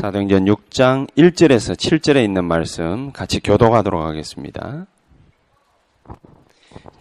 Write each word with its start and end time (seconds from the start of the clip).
사도행전 0.00 0.46
6장 0.46 1.10
1절에서 1.14 1.76
7절에 1.76 2.24
있는 2.24 2.46
말씀 2.46 3.12
같이 3.12 3.38
교독하도록 3.38 4.02
하겠습니다. 4.02 4.86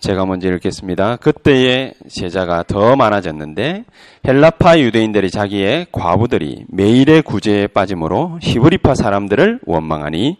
제가 0.02 0.26
먼저 0.26 0.50
읽겠습니다. 0.50 1.16
그때의 1.16 1.94
제자가 2.10 2.64
더 2.64 2.98
많아졌는데 2.98 3.86
헬라파 4.28 4.80
유대인들이 4.80 5.32
자기의 5.32 5.88
과부들이 5.94 6.66
매일의 6.68 7.22
구제에 7.22 7.68
빠짐으로 7.68 8.40
히브리파 8.42 8.96
사람들을 8.96 9.62
원망하니 9.66 10.38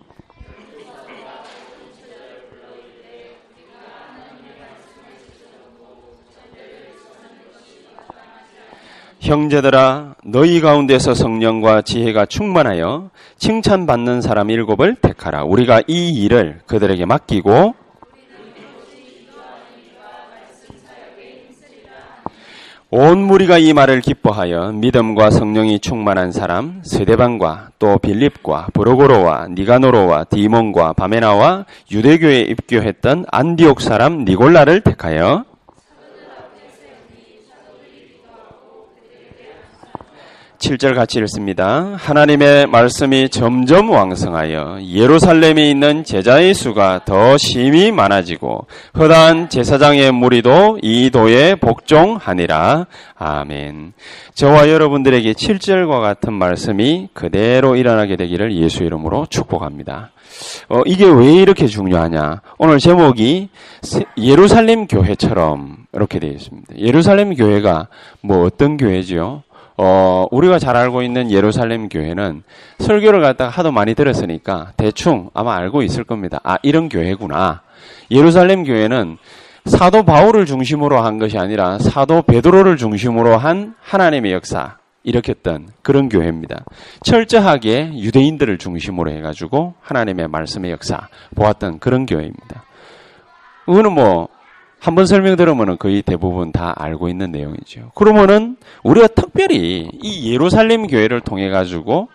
형제들아 9.22 10.09
너희 10.24 10.60
가운데서 10.60 11.14
성령과 11.14 11.82
지혜가 11.82 12.26
충만하여 12.26 13.10
칭찬받는 13.38 14.22
사람 14.22 14.50
일곱을 14.50 14.96
택하라. 14.96 15.46
우리가 15.46 15.82
이 15.88 16.10
일을 16.24 16.60
그들에게 16.66 17.06
맡기고 17.06 17.74
온 22.92 23.20
무리가 23.20 23.60
이 23.60 23.72
말을 23.72 24.02
기뻐하여 24.02 24.72
믿음과 24.72 25.30
성령이 25.30 25.80
충만한 25.80 26.32
사람 26.32 26.82
스데반과 26.84 27.70
또 27.78 28.00
빌립과 28.00 28.70
브로고로와 28.74 29.50
니가노로와 29.52 30.24
디몬과 30.24 30.94
바메나와 30.94 31.66
유대교에 31.92 32.40
입교했던 32.42 33.26
안디옥 33.32 33.82
사람 33.82 34.26
니골라를 34.26 34.82
택하여 34.82 35.46
7절 40.60 40.94
같이 40.94 41.20
읽습니다. 41.20 41.96
하나님의 41.96 42.68
말씀이 42.68 43.30
점점 43.30 43.90
왕성하여 43.90 44.80
예루살렘에 44.84 45.70
있는 45.70 46.04
제자의 46.04 46.54
수가 46.54 47.02
더 47.06 47.38
심히 47.38 47.92
많아지고 47.92 48.68
허다한 48.98 49.50
제사장의 49.50 50.12
무리도 50.12 50.80
이 50.82 51.10
도에 51.12 51.56
복종하니라. 51.56 52.88
아멘. 53.16 53.94
저와 54.34 54.70
여러분들에게 54.70 55.32
7절과 55.32 56.02
같은 56.02 56.34
말씀이 56.34 57.08
그대로 57.14 57.78
일어나게 57.78 58.18
되기를 58.18 58.56
예수 58.58 58.84
이름으로 58.84 59.28
축복합니다. 59.30 60.12
어, 60.68 60.82
이게 60.86 61.06
왜 61.06 61.36
이렇게 61.36 61.68
중요하냐? 61.68 62.42
오늘 62.58 62.80
제목이 62.80 63.50
예루살렘 64.18 64.88
교회처럼 64.88 65.86
이렇게 65.94 66.20
되어 66.20 66.32
있습니다. 66.32 66.78
예루살렘 66.78 67.34
교회가 67.34 67.88
뭐 68.22 68.46
어떤 68.46 68.78
교회지요? 68.78 69.44
어, 69.82 70.28
우리가 70.32 70.60
잘 70.60 70.76
알고 70.76 71.04
있는 71.04 71.32
예루살렘 71.32 71.88
교회는 71.88 72.44
설교를 72.80 73.22
갖다가 73.22 73.50
하도 73.50 73.72
많이 73.72 73.96
들었으니까 73.96 74.74
대충 74.76 75.30
아마 75.34 75.56
알고 75.56 75.84
있을 75.84 76.04
겁니다. 76.04 76.42
아, 76.44 76.58
이런 76.64 76.90
교회구나. 76.90 77.62
예루살렘 78.12 78.66
교회는 78.66 79.18
사도 79.64 80.04
바울을 80.04 80.46
중심으로 80.46 81.00
한 81.00 81.18
것이 81.18 81.38
아니라 81.38 81.80
사도 81.80 82.24
베드로를 82.24 82.76
중심으로 82.76 83.38
한 83.38 83.74
하나님의 83.80 84.34
역사 84.34 84.76
일으켰던 85.04 85.70
그런 85.82 86.10
교회입니다. 86.10 86.66
철저하게 87.06 87.94
유대인들을 88.00 88.58
중심으로 88.58 89.12
해가지고 89.12 89.76
하나님의 89.80 90.28
말씀의 90.28 90.72
역사 90.72 91.08
보았던 91.36 91.80
그런 91.80 92.06
교회입니다. 92.06 92.64
그거는 93.66 93.94
뭐 93.94 94.28
한 94.80 94.96
번 94.96 95.06
설명 95.06 95.36
들으면 95.36 95.78
거의 95.78 96.02
대부분 96.02 96.52
다 96.52 96.74
알고 96.78 97.10
있는 97.10 97.32
내용이죠. 97.32 97.92
그러면은 97.96 98.56
우리가 98.84 99.08
특별히 99.08 99.90
이 100.02 100.32
예루살렘 100.32 100.88
교회를 100.88 101.22
통해 101.22 101.50
가지고 101.50 102.08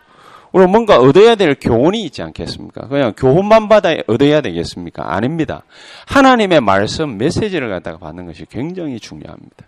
우리 0.53 0.67
뭔가 0.67 0.99
얻어야 0.99 1.35
될 1.35 1.57
교훈이 1.61 2.03
있지 2.05 2.23
않겠습니까? 2.23 2.87
그냥 2.89 3.13
교훈만 3.17 3.69
받아 3.69 3.95
얻어야 4.07 4.41
되겠습니까? 4.41 5.15
아닙니다. 5.15 5.65
하나님의 6.07 6.61
말씀 6.61 7.19
메시지를 7.19 7.69
갖다가 7.69 7.99
받는 7.99 8.27
것이 8.27 8.47
굉장히 8.49 9.01
중요합니다. 9.01 9.67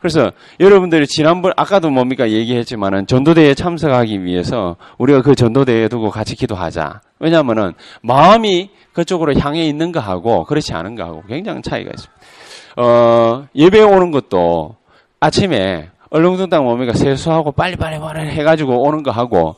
그래서 0.00 0.32
여러분들이 0.58 1.06
지난번 1.06 1.52
아까도 1.56 1.90
뭡니까 1.90 2.30
얘기했지만은 2.30 3.06
전도대회에 3.06 3.54
참석하기 3.54 4.24
위해서 4.24 4.76
우리가 4.98 5.20
그 5.22 5.34
전도대회에 5.34 5.88
두고 5.88 6.10
같이 6.10 6.34
기도하자. 6.36 7.02
왜냐하면은 7.18 7.74
마음이 8.02 8.70
그쪽으로 8.94 9.34
향해 9.38 9.66
있는 9.66 9.92
거하고 9.92 10.44
그렇지 10.44 10.72
않은 10.72 10.96
거하고 10.96 11.22
굉장히 11.28 11.60
차이가 11.62 11.90
있습니다. 11.90 12.20
어, 12.76 13.46
예배 13.54 13.82
오는 13.82 14.10
것도 14.10 14.76
아침에 15.20 15.90
얼렁뚱땅 16.08 16.64
뭡니까 16.64 16.94
세수하고 16.94 17.52
빨리빨리 17.52 17.98
말을 17.98 18.30
해가지고 18.30 18.82
오는 18.82 19.02
거 19.02 19.10
하고 19.10 19.56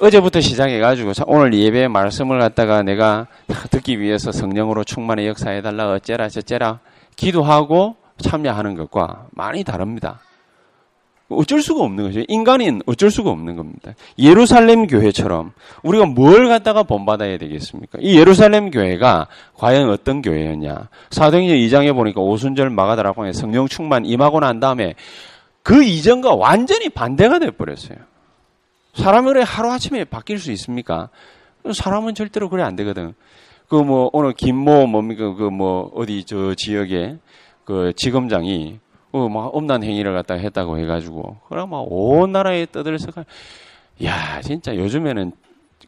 어제부터 0.00 0.40
시작해가지고 0.40 1.12
오늘 1.26 1.54
예배 1.54 1.88
말씀을 1.88 2.38
갖다가 2.40 2.82
내가 2.82 3.28
듣기 3.70 4.00
위해서 4.00 4.32
성령으로 4.32 4.84
충만히 4.84 5.26
역사해달라 5.26 5.92
어째라 5.92 6.28
저째라 6.28 6.80
기도하고 7.14 7.96
참여하는 8.18 8.74
것과 8.74 9.26
많이 9.32 9.64
다릅니다. 9.64 10.20
어쩔 11.28 11.60
수가 11.60 11.82
없는 11.82 12.04
거죠. 12.04 12.22
인간인 12.28 12.82
어쩔 12.86 13.10
수가 13.10 13.30
없는 13.30 13.56
겁니다. 13.56 13.94
예루살렘 14.16 14.86
교회처럼 14.86 15.52
우리가 15.82 16.06
뭘 16.06 16.48
갖다가 16.48 16.84
본받아야 16.84 17.36
되겠습니까? 17.38 17.98
이 18.00 18.16
예루살렘 18.16 18.70
교회가 18.70 19.26
과연 19.54 19.90
어떤 19.90 20.22
교회였냐? 20.22 20.88
사도행전 21.10 21.56
2장에 21.56 21.92
보니까 21.94 22.20
오순절 22.20 22.70
마가다라고 22.70 23.26
해 23.26 23.32
성령 23.32 23.66
충만 23.66 24.04
임하고 24.06 24.38
난 24.38 24.60
다음에 24.60 24.94
그 25.64 25.82
이전과 25.82 26.36
완전히 26.36 26.88
반대가 26.90 27.40
돼 27.40 27.50
버렸어요. 27.50 27.98
그래 29.24 29.42
하루아침에 29.44 30.04
바뀔 30.04 30.38
수 30.38 30.52
있습니까? 30.52 31.08
사람은 31.74 32.14
절대로 32.14 32.48
그래 32.48 32.62
안 32.62 32.76
되거든. 32.76 33.14
그 33.68 33.82
뭐 33.82 34.08
오늘 34.12 34.32
김모 34.32 34.86
뭡니까 34.86 35.34
그 35.34 35.50
뭐 35.50 35.90
어디 35.96 36.22
저 36.22 36.54
지역에 36.54 37.16
그 37.66 37.92
지검장이 37.94 38.78
어, 39.12 39.28
막 39.28 39.50
엄난 39.54 39.82
행위를 39.82 40.14
갖다 40.14 40.34
했다고 40.34 40.78
해가지고 40.78 41.36
그럼 41.50 41.70
막 41.70 41.84
온 41.88 42.32
나라에 42.32 42.66
떠들썩 42.72 43.26
야 44.04 44.40
진짜 44.40 44.74
요즘에는 44.74 45.32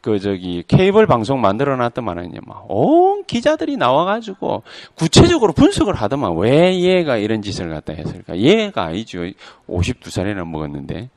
그 0.00 0.18
저기 0.20 0.62
케이블 0.68 1.06
방송 1.06 1.40
만들어 1.40 1.76
놨더만은요 1.76 2.40
막온 2.46 3.24
기자들이 3.24 3.76
나와가지고 3.76 4.62
구체적으로 4.94 5.52
분석을 5.52 5.94
하더만 5.94 6.36
왜 6.36 6.78
얘가 6.80 7.16
이런 7.16 7.42
짓을 7.42 7.68
갖다 7.70 7.92
했을까. 7.92 8.36
얘가 8.38 8.84
아니죠. 8.84 9.20
52살이나 9.68 10.46
먹었는데. 10.48 11.10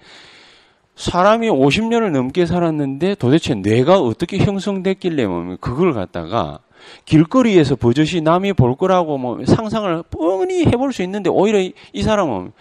사람이 0.96 1.50
50년을 1.50 2.12
넘게 2.12 2.46
살았는데 2.46 3.16
도대체 3.16 3.56
뇌가 3.56 4.00
어떻게 4.00 4.38
형성됐길래 4.40 5.26
뭐 5.26 5.58
그걸 5.60 5.94
갖다가 5.94 6.60
길거리에서 7.06 7.76
버젓이 7.76 8.22
남이 8.22 8.54
볼 8.54 8.76
거라고 8.76 9.18
뭐 9.18 9.44
상상을 9.46 10.04
뻔히 10.10 10.66
해볼 10.66 10.94
수 10.94 11.02
있는데 11.04 11.30
오히려 11.30 11.60
이, 11.60 12.04
사람은 12.04 12.52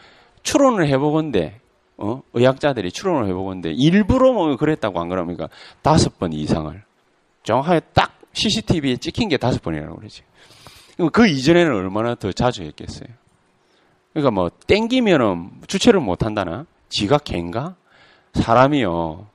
추론을 0.43 0.89
해보건데 0.89 1.61
어? 1.97 2.23
의학자들이 2.33 2.93
추론을 2.93 3.29
해보건데 3.29 3.73
일부러 3.73 4.33
뭐 4.33 4.57
그랬다고 4.57 5.01
안 5.01 5.09
그럽니까? 5.09 5.49
다섯 5.83 6.19
번 6.19 6.33
이상을 6.33 6.83
정확하게 7.43 7.81
딱 7.93 8.19
CCTV에 8.33 8.97
찍힌 8.97 9.29
게 9.29 9.37
다섯 9.37 9.63
번이라고 9.63 9.97
그러지. 9.97 10.23
그 11.13 11.27
이전에는 11.27 11.73
얼마나 11.73 12.15
더 12.15 12.33
자주 12.33 12.63
했겠어요. 12.63 13.09
그러니까 14.13 14.31
뭐 14.31 14.51
땡기면은 14.67 15.51
주체를 15.67 16.01
못 16.01 16.25
한다나? 16.25 16.67
지가 16.89 17.19
갠가? 17.19 17.75
사람이요. 18.35 19.27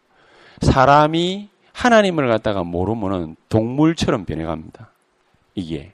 사람이 0.62 1.50
하나님을 1.76 2.28
갖다가 2.30 2.64
모르면은 2.64 3.36
동물처럼 3.50 4.26
변해갑니다. 4.26 4.90
이게. 5.56 5.92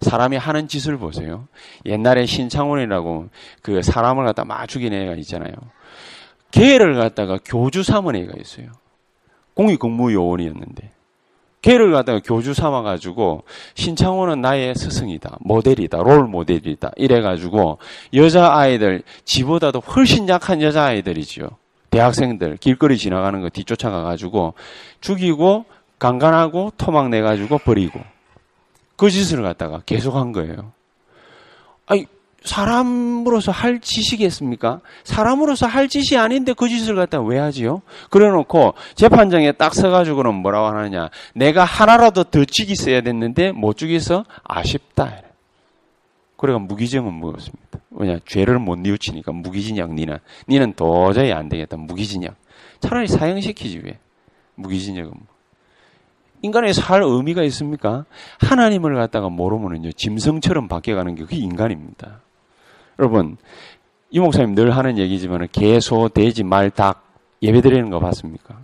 사람이 0.00 0.36
하는 0.36 0.68
짓을 0.68 0.96
보세요. 0.96 1.48
옛날에 1.86 2.26
신창원이라고 2.26 3.28
그 3.62 3.82
사람을 3.82 4.24
갖다 4.26 4.44
막 4.44 4.66
죽인 4.68 4.92
애가 4.92 5.14
있잖아요. 5.16 5.52
걔를 6.50 6.94
갖다가 6.94 7.38
교주 7.44 7.82
삼은 7.82 8.14
애가 8.14 8.34
있어요. 8.38 8.68
공익근무요원이었는데. 9.54 10.92
걔를 11.62 11.92
갖다가 11.92 12.20
교주 12.22 12.52
삼아가지고 12.52 13.44
신창호는 13.74 14.42
나의 14.42 14.74
스승이다, 14.74 15.38
모델이다, 15.40 16.02
롤 16.02 16.28
모델이다 16.28 16.92
이래가지고 16.96 17.78
여자 18.12 18.54
아이들 18.54 19.02
지보다도 19.24 19.80
훨씬 19.80 20.28
약한 20.28 20.60
여자 20.60 20.84
아이들이지요. 20.84 21.48
대학생들 21.94 22.56
길거리 22.56 22.98
지나가는 22.98 23.40
거 23.40 23.48
뒤쫓아가 23.48 24.02
가지고 24.02 24.54
죽이고 25.00 25.64
강간하고 26.00 26.72
토막 26.76 27.08
내 27.08 27.20
가지고 27.20 27.58
버리고 27.58 28.00
그 28.96 29.10
짓을 29.10 29.42
갖다가 29.42 29.80
계속 29.86 30.16
한 30.16 30.32
거예요. 30.32 30.72
아니 31.86 32.06
사람으로서 32.42 33.52
할 33.52 33.78
짓이겠습니까? 33.80 34.80
사람으로서 35.04 35.66
할 35.66 35.88
짓이 35.88 36.18
아닌데 36.18 36.52
그 36.52 36.68
짓을 36.68 36.96
갖다 36.96 37.20
왜 37.20 37.38
하지요? 37.38 37.82
그래 38.10 38.28
놓고 38.28 38.74
재판장에 38.96 39.52
딱 39.52 39.72
서가지고는 39.72 40.34
뭐라고 40.34 40.76
하느냐. 40.76 41.10
내가 41.34 41.64
하나라도 41.64 42.24
더 42.24 42.44
죽이어야 42.44 43.02
됐는데 43.02 43.52
못 43.52 43.76
죽이서 43.76 44.24
아쉽다. 44.42 45.23
그래가 46.44 46.58
무기징은 46.58 47.10
뭐였습니까? 47.10 47.78
왜냐, 47.90 48.18
죄를 48.26 48.58
못 48.58 48.78
뉘우치니까 48.78 49.32
무기징역 49.32 49.94
니는. 49.94 50.18
니는 50.46 50.74
도저히 50.74 51.32
안 51.32 51.48
되겠다. 51.48 51.78
무기징역. 51.78 52.34
차라리 52.80 53.06
사형시키지 53.06 53.80
왜? 53.82 53.98
무기징역은 54.56 55.10
뭐. 55.10 55.26
인간의 56.42 56.74
살 56.74 57.02
의미가 57.02 57.44
있습니까? 57.44 58.04
하나님을 58.40 58.94
갖다가 58.94 59.30
모르면은요, 59.30 59.92
짐승처럼 59.92 60.68
바뀌어가는 60.68 61.14
게 61.14 61.22
그게 61.22 61.36
인간입니다. 61.36 62.20
여러분, 62.98 63.38
이 64.10 64.20
목사님 64.20 64.54
늘 64.54 64.76
하는 64.76 64.98
얘기지만 64.98 65.48
개, 65.50 65.80
소, 65.80 66.10
돼지, 66.10 66.44
말, 66.44 66.68
닭 66.68 67.08
예배 67.40 67.62
드리는 67.62 67.88
거 67.88 68.00
봤습니까? 68.00 68.58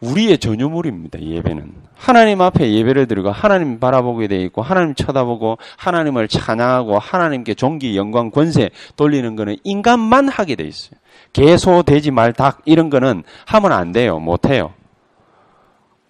우리의 0.00 0.38
전유물입니다. 0.38 1.20
예배는 1.20 1.72
하나님 1.96 2.40
앞에 2.40 2.72
예배를 2.72 3.06
드리고 3.08 3.30
하나님 3.30 3.80
바라보게 3.80 4.28
돼 4.28 4.40
있고 4.42 4.62
하나님 4.62 4.94
쳐다보고 4.94 5.58
하나님을 5.76 6.28
찬양하고 6.28 6.98
하나님께 6.98 7.54
존귀, 7.54 7.96
영광, 7.96 8.30
권세 8.30 8.70
돌리는 8.96 9.34
거는 9.34 9.56
인간만 9.64 10.28
하게 10.28 10.54
돼 10.54 10.64
있어요. 10.64 10.98
개, 11.32 11.56
소, 11.56 11.82
돼지, 11.82 12.10
말, 12.12 12.32
닭 12.32 12.62
이런 12.64 12.90
거는 12.90 13.24
하면 13.46 13.72
안 13.72 13.92
돼요. 13.92 14.18
못 14.20 14.48
해요. 14.48 14.72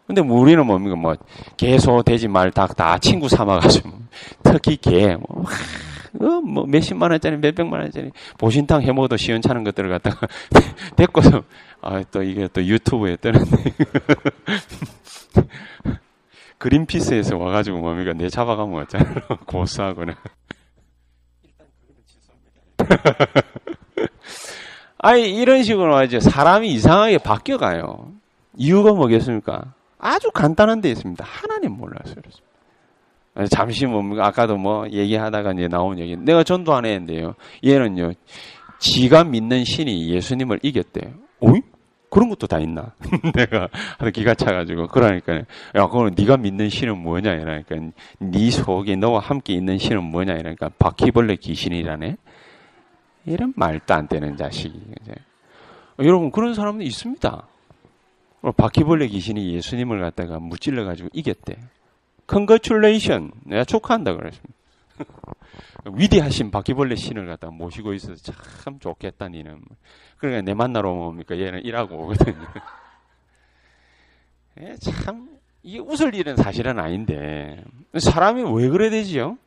근데 0.06 0.20
우리는 0.23 0.64
뭡니까? 0.67 0.96
뭐, 0.96 1.14
개, 1.56 1.79
소, 1.79 2.02
돼지, 2.02 2.29
말, 2.29 2.50
닭 2.50 2.76
다 2.76 2.99
친구 2.99 3.29
삼아 3.29 3.61
가지고 3.61 3.91
특히 4.43 4.76
개, 4.76 5.17
뭐, 5.17 5.44
어, 6.20 6.41
뭐 6.41 6.67
몇십만 6.67 7.11
원짜리 7.11 7.37
몇백만 7.37 7.81
원짜리. 7.81 8.11
보신탕 8.38 8.82
해 8.82 8.93
먹어도 8.93 9.17
시원찮은 9.17 9.65
것들을 9.65 9.88
갖다가 9.91 10.26
데꼬서 10.97 11.43
아 11.81 12.03
또 12.11 12.23
이게 12.23 12.49
또 12.53 12.65
유튜브에 12.65 13.17
뜨는데. 13.17 13.56
그린피스에서 16.59 17.37
와가지고 17.37 17.79
뭡니까 17.79 18.12
내 18.15 18.29
잡아가면 18.29 18.82
어쩌나 18.82 19.05
고수하거나. 19.47 20.17
아니 24.99 25.35
이런 25.37 25.62
식으로 25.62 25.97
하죠 25.97 26.20
사람이 26.20 26.69
이상하게 26.73 27.19
바뀌어가요. 27.19 28.12
이유가 28.56 28.93
뭐겠습니까? 28.93 29.75
아주 29.99 30.31
간단한 30.32 30.81
데 30.81 30.91
있습니다. 30.91 31.25
하나님 31.25 31.73
몰라서 31.73 32.15
그렇습니다 32.15 32.47
잠시 33.46 33.87
뭡니까? 33.87 34.26
아까도 34.26 34.56
뭐 34.56 34.88
얘기하다가 34.88 35.52
이제 35.52 35.69
나온 35.69 35.99
얘기. 35.99 36.17
내가 36.17 36.43
전도 36.43 36.75
안 36.75 36.85
했는데요. 36.85 37.35
얘는요, 37.64 38.12
지가 38.79 39.25
믿는 39.25 39.64
신이 39.64 40.11
예수님을 40.11 40.61
이겼대요. 40.62 41.12
오이? 41.40 41.61
그런 42.11 42.31
것도 42.31 42.46
다 42.46 42.58
있나? 42.58 42.93
내가 43.35 43.69
하도 43.99 44.11
기가 44.11 44.35
차가지고 44.35 44.88
그러니까 44.88 45.35
야 45.35 45.87
그거는 45.87 46.14
네가 46.17 46.38
믿는 46.38 46.70
신은 46.70 46.99
뭐냐 46.99 47.35
이러니까 47.35 47.76
네 48.19 48.50
속에 48.50 48.96
너와 48.96 49.20
함께 49.20 49.52
있는 49.52 49.76
신은 49.76 50.02
뭐냐 50.05 50.34
이러니까 50.34 50.70
바퀴벌레 50.79 51.37
귀신이라네. 51.37 52.17
이런 53.26 53.52
말도 53.56 53.94
안 53.94 54.08
되는 54.08 54.37
자식이. 54.37 54.81
여러분 56.00 56.31
그런 56.31 56.55
사람도 56.55 56.82
있습니다. 56.82 57.46
바퀴벌레 58.56 59.08
귀신이 59.08 59.52
예수님을 59.55 60.00
갖다가 60.00 60.38
무찔러 60.38 60.84
가지고 60.84 61.11
이겼대. 61.12 61.56
congratulation 62.28 63.32
내가 63.44 63.64
축하한다 63.64 64.14
그랬습니다. 64.14 64.54
위대하신 65.92 66.50
바퀴벌레 66.50 66.96
신을 66.96 67.26
갖다 67.26 67.50
모시고 67.50 67.94
있어서 67.94 68.16
참 68.62 68.78
좋겠다 68.78 69.28
니는. 69.28 69.60
그러니까 70.19 70.42
내 70.42 70.54
만나러 70.54 70.90
옵니까 70.92 71.38
얘는 71.38 71.64
일하고 71.64 71.96
오거든요. 72.04 72.36
예, 74.60 74.76
참 74.76 75.28
이게 75.62 75.78
웃을 75.78 76.14
일은 76.14 76.36
사실은 76.36 76.78
아닌데 76.78 77.64
사람이 77.98 78.42
왜 78.54 78.69
그래 78.69 78.90
되지요? 78.90 79.38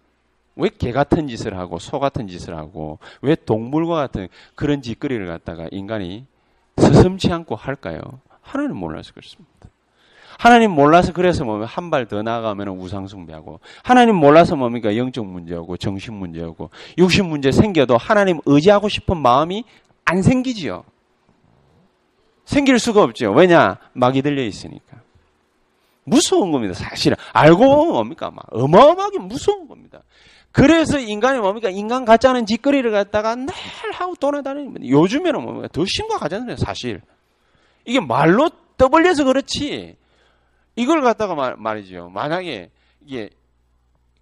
왜 0.55 0.69
개 0.69 0.91
같은 0.91 1.27
짓을 1.27 1.57
하고 1.57 1.79
소 1.79 1.99
같은 1.99 2.27
짓을 2.27 2.55
하고 2.57 2.99
왜 3.21 3.35
동물과 3.35 3.95
같은 3.95 4.27
그런 4.55 4.81
짓거리를 4.81 5.25
갖다가 5.27 5.67
인간이 5.71 6.25
스슴치 6.77 7.31
않고 7.31 7.55
할까요? 7.55 7.99
하나는 8.41 8.75
몰라서 8.75 9.13
그렇습니다. 9.13 9.51
하나님 10.37 10.71
몰라서 10.71 11.13
그래서 11.13 11.43
뭐한발 11.43 12.07
더 12.07 12.21
나아가면 12.21 12.69
우상 12.69 13.07
숭배하고 13.07 13.59
하나님 13.83 14.15
몰라서 14.15 14.55
뭡니까 14.55 14.95
영적 14.95 15.25
문제하고 15.25 15.77
정신 15.77 16.13
문제하고 16.13 16.69
육신 16.97 17.25
문제 17.25 17.51
생겨도 17.51 17.97
하나님 17.97 18.39
의지하고 18.45 18.89
싶은 18.89 19.17
마음이 19.17 19.63
안 20.05 20.21
생기지요. 20.21 20.83
생길 22.45 22.79
수가 22.79 23.03
없죠. 23.03 23.31
왜냐 23.31 23.77
막이 23.93 24.21
들려 24.21 24.43
있으니까. 24.43 25.01
무서운 26.03 26.51
겁니다. 26.51 26.73
사실은 26.73 27.15
알고 27.33 27.57
보면 27.57 27.93
뭡니까 27.93 28.31
막 28.31 28.45
어마어마하게 28.51 29.19
무서운 29.19 29.67
겁니다. 29.67 30.01
그래서 30.51 30.99
인간이 30.99 31.39
뭡니까 31.39 31.69
인간 31.69 32.03
같지 32.03 32.27
않은 32.27 32.45
짓거리를 32.45 32.89
갖다가 32.91 33.35
늘 33.35 33.53
하고 33.93 34.15
돌아다니는. 34.15 34.89
요즘에는 34.89 35.41
뭡니까 35.41 35.69
더 35.71 35.85
심각하잖아요. 35.85 36.57
사실 36.57 37.01
이게 37.85 37.99
말로 37.99 38.49
떠벌려서 38.77 39.23
그렇지 39.23 39.95
이걸 40.75 41.01
갖다가 41.01 41.35
말, 41.35 41.55
말이죠. 41.57 42.09
만약에 42.09 42.69
이게 43.05 43.29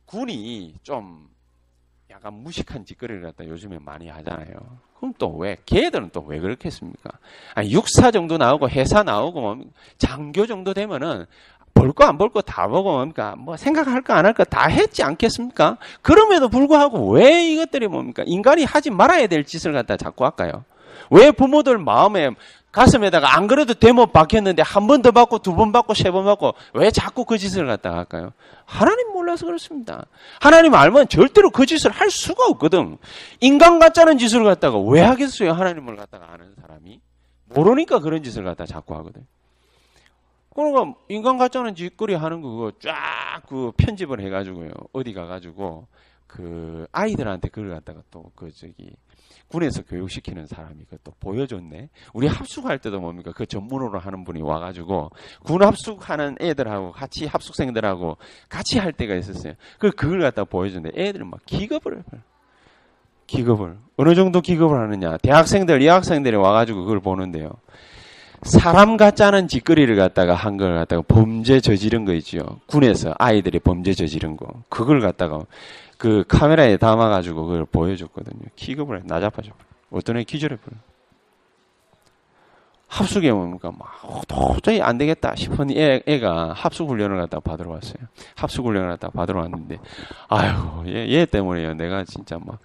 군이 0.06 0.76
좀 0.84 1.30
약간 2.10 2.34
무식한 2.34 2.86
짓거리를 2.86 3.22
갖다 3.22 3.46
요즘에 3.46 3.78
많이 3.80 4.08
하잖아요. 4.10 4.80
그럼 4.98 5.14
또 5.18 5.30
왜? 5.38 5.58
걔들은 5.66 6.10
또 6.10 6.22
왜 6.28 6.40
그렇겠습니까? 6.40 7.12
아니, 7.54 7.72
육사 7.72 8.12
정도 8.12 8.38
나오고 8.38 8.70
해사 8.70 9.04
나오고 9.04 9.42
뭐 9.42 9.58
장교 9.98 10.46
정도 10.46 10.74
되면은 10.74 11.26
볼 11.76 11.94
거 11.94 12.04
안 12.06 12.18
볼 12.18 12.30
거 12.30 12.42
다 12.42 12.68
보고 12.68 12.92
뭡니까? 12.92 13.36
뭐 13.38 13.56
생각할 13.56 14.02
거 14.02 14.14
안 14.14 14.26
할 14.26 14.34
거 14.34 14.44
다 14.44 14.68
했지 14.68 15.04
않겠습니까? 15.04 15.78
그럼에도 16.02 16.50
불구하고 16.50 17.12
왜 17.12 17.46
이것들이 17.52 17.88
뭡니까? 17.88 18.24
인간이 18.26 18.64
하지 18.66 18.90
말아야 18.90 19.28
될 19.28 19.46
짓을 19.46 19.72
갖다 19.72 19.96
자꾸 19.96 20.26
할까요? 20.26 20.66
왜 21.10 21.32
부모들 21.32 21.78
마음에 21.78 22.32
가슴에다가 22.72 23.36
안 23.36 23.48
그래도 23.48 23.74
대못 23.74 24.14
박혔는데 24.14 24.62
한 24.62 24.86
번 24.88 25.02
더 25.02 25.12
받고 25.12 25.40
두 25.40 25.56
번 25.56 25.72
받고 25.72 25.94
세 25.96 26.12
번 26.12 26.26
받고 26.26 26.54
왜 26.74 26.92
자꾸 26.92 27.26
그 27.26 27.38
짓을 27.40 27.66
갖다 27.66 27.92
할까요? 27.96 28.32
하나님 28.66 29.12
몰라서 29.12 29.48
그렇습니다. 29.48 30.06
하나님 30.40 30.76
알면 30.76 31.08
절대로 31.10 31.50
그 31.50 31.66
짓을 31.66 31.90
할 31.90 32.12
수가 32.12 32.46
없거든. 32.46 32.98
인간 33.40 33.80
같자는 33.80 34.20
짓을 34.20 34.44
갖다가 34.44 34.78
왜 34.80 35.02
하겠어요? 35.02 35.52
하나님을 35.54 35.96
갖다가 35.96 36.32
아는 36.32 36.54
사람이 36.62 37.02
모르니까 37.46 38.00
그런 38.00 38.22
짓을 38.22 38.44
갖다 38.44 38.68
자꾸 38.68 38.96
하거든. 38.98 39.26
그러니까 40.54 40.94
인간 41.08 41.38
같자는 41.38 41.74
짓거리 41.74 42.14
하는 42.16 42.42
거 42.42 42.50
그거 42.50 42.72
쫙 42.80 43.42
그 43.48 43.72
편집을 43.78 44.20
해가지고요 44.22 44.72
어디 44.94 45.14
가가지고 45.14 45.88
그 46.28 46.86
아이들한테 46.92 47.48
그걸 47.50 47.72
갖다가 47.72 48.02
또 48.12 48.32
그 48.36 48.52
저기 48.54 48.92
군에서 49.50 49.82
교육시키는 49.84 50.46
사람이 50.46 50.86
그것도 50.90 51.16
보여줬네. 51.20 51.90
우리 52.14 52.28
합숙할 52.28 52.80
때도 52.80 53.00
뭡니까? 53.00 53.32
그 53.36 53.46
전문으로 53.46 54.00
하는 54.00 54.24
분이 54.24 54.42
와가지고 54.42 55.10
군 55.44 55.64
합숙하는 55.64 56.38
애들하고 56.40 56.92
같이 56.92 57.26
합숙생들하고 57.26 58.18
같이 58.48 58.80
할 58.80 58.94
때가 58.94 59.16
있었어요. 59.16 59.54
그 59.80 59.92
그걸 59.92 60.22
갖다 60.22 60.44
보여줬는데 60.44 61.02
애들은 61.02 61.28
막 61.28 61.40
기겁을 61.46 62.04
기겁을 63.28 63.78
어느 63.98 64.16
정도 64.16 64.42
기겁을 64.42 64.80
하느냐? 64.80 65.18
대학생들, 65.18 65.84
여학생들이 65.86 66.36
와가지고 66.36 66.82
그걸 66.86 67.00
보는데요. 67.00 67.52
사람 68.42 68.98
않은 69.02 69.48
짓거리를 69.50 69.94
갖다가 69.96 70.34
한 70.34 70.58
걸 70.58 70.76
갖다가 70.76 71.02
범죄 71.08 71.60
저지른 71.60 72.06
거 72.06 72.14
있죠. 72.14 72.40
군에서 72.68 73.14
아이들이 73.18 73.60
범죄 73.60 73.94
저지른 73.94 74.38
거. 74.38 74.48
그걸 74.70 75.02
갖다가 75.02 75.42
그 76.00 76.24
카메라에 76.30 76.78
담아가지고 76.78 77.46
그걸 77.46 77.66
보여줬거든요. 77.66 78.46
기겁을 78.56 79.00
해, 79.00 79.04
나자빠져. 79.06 79.52
어떤 79.92 80.16
애 80.16 80.24
기절해 80.24 80.56
버려. 80.56 80.78
합숙에 82.88 83.30
뭡니까? 83.34 83.70
막 83.78 84.26
도저히 84.30 84.82
안 84.82 84.98
되겠다 84.98 85.36
싶은 85.36 85.70
애, 85.72 86.02
애가 86.08 86.54
합숙 86.54 86.90
훈련을 86.90 87.18
갖다 87.18 87.42
받으러 87.42 87.72
왔어요. 87.72 88.08
합숙 88.36 88.66
훈련을 88.66 88.92
갖다 88.92 89.10
받으러 89.10 89.42
왔는데, 89.42 89.78
아유, 90.30 90.86
얘, 90.88 91.10
얘 91.10 91.26
때문에요. 91.26 91.74
내가 91.74 92.06
진짜 92.06 92.40
막, 92.40 92.60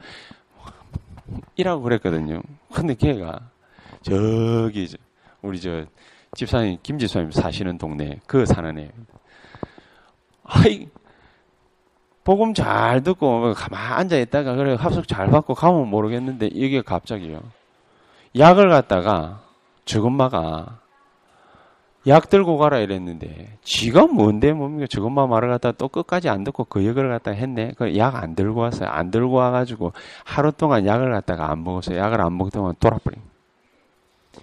이라고 1.57 1.83
그랬거든요. 1.83 2.41
근데 2.73 2.95
걔가, 2.95 3.50
저기, 4.03 4.97
우리 5.43 5.61
저, 5.61 5.85
집사님, 6.37 6.79
김지수님 6.85 7.33
사시는 7.33 7.79
동네, 7.79 8.21
그 8.29 8.47
사는 8.47 8.79
애. 8.79 8.93
아이, 10.45 10.88
복음 12.25 12.54
잘 12.54 13.02
듣고, 13.02 13.52
가만 13.54 13.93
앉아 14.00 14.16
있다가, 14.19 14.54
그래, 14.54 14.75
합숙 14.75 15.07
잘 15.07 15.28
받고 15.28 15.54
가면 15.54 15.88
모르겠는데, 15.88 16.49
이게 16.52 16.81
갑자기요. 16.83 17.40
약을 18.38 18.69
갖다가, 18.71 19.43
저것마가 19.85 20.78
약 22.07 22.28
들고 22.28 22.59
가라 22.59 22.78
이랬는데 22.81 23.57
지가 23.62 24.07
뭔데 24.09 24.52
뭡니까? 24.52 24.87
저것마 24.90 25.26
말을 25.26 25.49
갖다 25.49 25.73
또 25.73 25.88
끝까지 25.88 26.28
안 26.28 26.45
듣고 26.45 26.64
그 26.64 26.85
역을 26.87 27.09
갖다 27.09 27.31
했네? 27.31 27.73
그 27.78 27.97
약 27.97 28.16
안 28.16 28.35
들고 28.35 28.61
왔어요. 28.61 28.90
안 28.90 29.11
들고 29.11 29.33
와가지고 29.35 29.93
하루 30.25 30.52
동안 30.52 30.85
약을 30.87 31.11
갖다가 31.12 31.50
안 31.50 31.64
먹었어요. 31.64 31.99
약을 31.99 32.21
안 32.21 32.37
먹더만 32.37 32.75
돌아버린. 32.78 33.21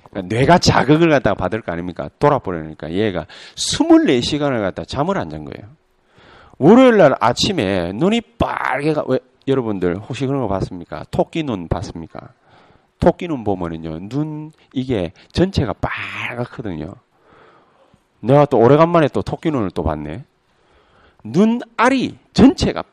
그러니까 0.09 0.35
뇌가 0.35 0.57
자극을 0.57 1.09
갖다가 1.09 1.35
받을 1.35 1.61
거 1.61 1.71
아닙니까? 1.71 2.09
돌아버리니까 2.17 2.91
얘가 2.93 3.25
24시간을 3.55 4.61
갖다 4.61 4.83
잠을 4.83 5.17
안 5.19 5.29
잔 5.29 5.45
거예요 5.45 5.69
월요일 6.61 6.97
날 6.97 7.15
아침에 7.19 7.91
눈이 7.93 8.21
빨개가 8.37 9.05
왜 9.07 9.19
여러분들 9.47 9.97
혹시 9.97 10.27
그런 10.27 10.41
거 10.41 10.47
봤습니까 10.47 11.03
토끼 11.11 11.43
눈 11.43 11.67
봤습니까 11.67 12.29
토끼는 13.01 13.43
보면은요, 13.43 14.07
눈, 14.07 14.51
이게 14.73 15.11
전체가 15.33 15.73
빨갛거든요. 15.73 16.93
내가 18.21 18.45
또 18.45 18.59
오래간만에 18.59 19.09
또 19.09 19.21
토끼 19.21 19.51
눈을 19.51 19.71
또 19.71 19.83
봤네. 19.83 20.23
눈알이 21.23 22.17
전체가 22.33 22.83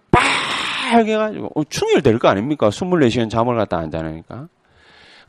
빨개가지고, 0.91 1.53
어, 1.55 1.65
충혈될 1.65 2.19
거 2.19 2.29
아닙니까? 2.29 2.71
24시간 2.71 3.31
잠을 3.31 3.57
갖다 3.57 3.77
안 3.77 3.91
자니까. 3.91 4.49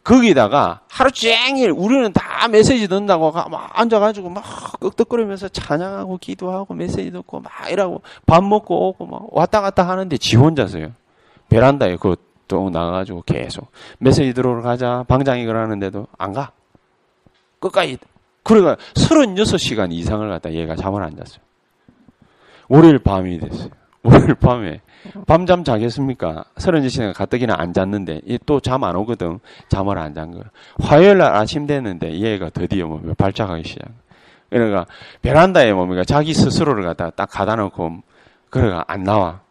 거기다가 0.10 0.82
하루 0.89 1.12
종일 1.12 1.70
우리는 1.70 2.12
다 2.12 2.48
메시지 2.48 2.88
듣는다고 2.88 3.32
막 3.32 3.70
앉아가지고 3.80 4.30
막 4.30 4.44
끄덕거리면서 4.80 5.50
찬양하고 5.50 6.18
기도하고 6.18 6.74
메시지 6.74 7.12
듣고 7.12 7.42
막 7.42 7.51
이러고 7.70 8.01
밥 8.25 8.44
먹고 8.44 8.89
오고 8.89 9.06
막 9.06 9.28
왔다 9.30 9.62
갔다 9.62 9.88
하는데 9.88 10.18
지 10.18 10.36
혼자서요. 10.36 10.94
베란다에 11.50 11.98
그또 11.98 12.72
나가가지고 12.72 13.22
계속 13.22 13.72
메시지 14.00 14.34
들어오러 14.34 14.63
가자 14.63 15.06
방장이 15.08 15.46
그러는데도 15.46 16.08
안 16.18 16.34
가. 16.34 16.54
끝까지. 17.60 18.00
그러니까 18.42 18.78
36시간 18.96 19.94
이상을 19.94 20.28
갖다 20.28 20.51
얘가 20.54 20.75
잠을 20.75 21.04
안 21.04 21.16
잤어요. 21.16 21.44
월요일 22.68 22.98
밤이 22.98 23.39
됐어요. 23.39 23.70
월요일 24.03 24.36
밤에 24.36 24.82
밤잠 25.27 25.63
자겠습니까? 25.63 26.46
36시간 26.56 27.13
가뜩이나 27.13 27.56
안 27.58 27.74
잤는데 27.74 28.22
또 28.46 28.60
잠 28.60 28.84
안 28.84 28.96
오거든. 28.96 29.39
잠을 29.68 29.98
안 29.98 30.13
잔 30.13 30.32
거예요. 30.32 30.46
화요일 30.82 31.18
날 31.18 31.36
아침 31.36 31.68
됐는데 31.68 32.20
얘가 32.20 32.50
드디어 32.50 32.88
뭐 32.88 33.01
발작하기 33.18 33.63
시작. 33.68 33.89
그러니까 34.50 34.86
베란다에 35.22 35.74
뭡니까 35.74 36.03
자기 36.06 36.34
스스로를 36.34 36.84
갖다 36.84 37.10
딱 37.12 37.29
가다 37.29 37.56
놓고 37.56 37.98
그래가 38.50 38.84
안 38.88 39.03
나와. 39.03 39.41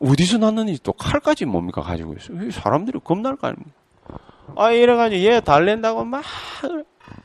어디서 0.00 0.38
났느니 0.38 0.78
또 0.82 0.92
칼까지 0.92 1.44
뭡니까 1.44 1.82
가지고 1.82 2.14
있어. 2.14 2.32
사람들이 2.50 3.00
겁날 3.04 3.36
거 3.36 3.48
아닙니까? 3.48 3.70
아 4.56 4.70
이래가지고 4.70 5.22
얘 5.24 5.40
달랜다고 5.40 6.04
막 6.04 6.22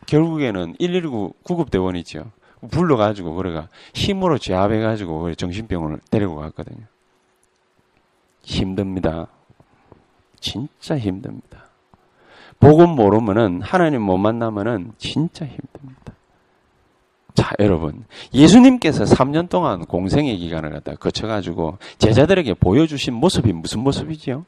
결국에는 0.07 0.75
119 0.79 1.33
구급대원 1.43 1.95
있죠. 1.97 2.25
불러가지고 2.70 3.36
그래가 3.36 3.67
힘으로 3.93 4.38
제압해가지고 4.38 5.36
정신병원을 5.36 6.00
데리고 6.10 6.36
갔거든요. 6.36 6.86
힘듭니다. 8.43 9.27
진짜 10.39 10.98
힘듭니다. 10.98 11.65
복음 12.60 12.91
모르면은 12.91 13.62
하나님 13.62 14.01
못 14.01 14.17
만나면은 14.17 14.93
진짜 14.98 15.46
힘듭니다. 15.46 16.13
자, 17.34 17.51
여러분. 17.60 18.05
예수님께서 18.34 19.05
3년 19.05 19.50
동안 19.50 19.86
공생의 19.86 20.38
기간을 20.38 20.70
갖다 20.72 20.96
거쳐가지고 20.96 21.77
제자들에게 21.98 22.53
보여주신 22.55 23.13
모습이 23.13 23.53
무슨 23.53 23.79
모습이지요? 23.79 24.46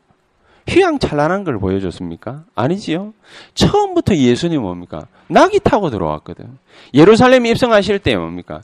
휘황찬란한 0.67 1.43
걸 1.43 1.59
보여줬습니까? 1.59 2.43
아니지요. 2.55 3.13
처음부터 3.53 4.15
예수님 4.15 4.61
뭡니까? 4.61 5.07
낙이 5.27 5.59
타고 5.59 5.89
들어왔거든. 5.89 6.57
예루살렘 6.93 7.45
입성하실 7.45 7.99
때 7.99 8.15
뭡니까? 8.15 8.61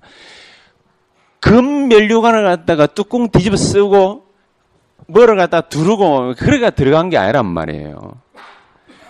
금 1.40 1.88
면류관을 1.88 2.44
갖다가 2.44 2.88
뚜껑 2.88 3.30
뒤집어 3.30 3.56
쓰고 3.56 4.26
뭐를 5.08 5.36
갖다 5.36 5.62
두르고 5.62 6.36
그래가 6.38 6.70
들어간 6.70 7.10
게 7.10 7.18
아니란 7.18 7.46
말이에요. 7.46 8.14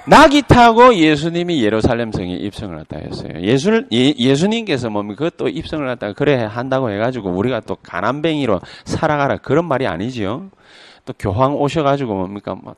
낙이 0.08 0.44
타고 0.48 0.96
예수님이 0.96 1.64
예루살렘 1.64 2.12
성에 2.12 2.34
입성을 2.34 2.78
했다 2.80 2.98
했어요. 2.98 3.34
예수, 3.42 3.86
예, 3.92 4.36
수님께서 4.36 4.90
뭡니까? 4.90 5.26
그것도 5.30 5.50
입성을 5.50 5.88
했다가 5.92 6.14
그래 6.14 6.44
한다고 6.44 6.90
해가지고 6.90 7.30
우리가 7.30 7.60
또 7.62 7.76
가난뱅이로 7.76 8.62
살아가라 8.84 9.38
그런 9.38 9.66
말이 9.66 9.86
아니지요. 9.86 10.50
또 11.12 11.14
교황 11.20 11.56
오셔가지고 11.56 12.14
뭡니까? 12.16 12.56
뭐, 12.56 12.76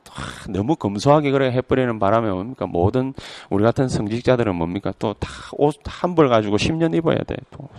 너무 0.50 0.76
검소하게 0.76 1.32
그래 1.32 1.52
해버리는 1.52 2.00
바람에 2.00 2.30
뭡니까? 2.32 2.66
모든 2.66 3.14
우리 3.50 3.64
같은 3.64 3.88
성직자들은 3.90 4.56
뭡니까? 4.56 4.92
또 5.00 5.14
다 5.14 5.30
옷 5.60 5.78
한 5.86 6.16
벌 6.16 6.30
가지고 6.30 6.58
10년 6.58 6.96
입어야 6.96 7.18
돼. 7.20 7.36
또. 7.52 7.70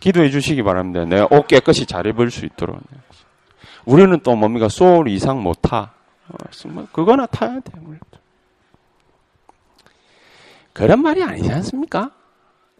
기도해 0.00 0.30
주시기 0.30 0.62
바랍니다. 0.62 1.04
내가 1.04 1.28
옷 1.30 1.46
깨끗이 1.46 1.84
잘 1.86 2.06
입을 2.06 2.30
수 2.30 2.44
있도록. 2.46 2.80
우리는 3.84 4.18
또 4.22 4.34
뭡니까? 4.36 4.68
소울 4.68 5.08
이상 5.08 5.42
못 5.42 5.60
타. 5.62 5.92
뭐 6.68 6.86
그거나 6.92 7.26
타야 7.26 7.58
돼. 7.60 7.72
그런 10.72 11.02
말이 11.02 11.22
아니지 11.22 11.50
않습니까? 11.52 12.10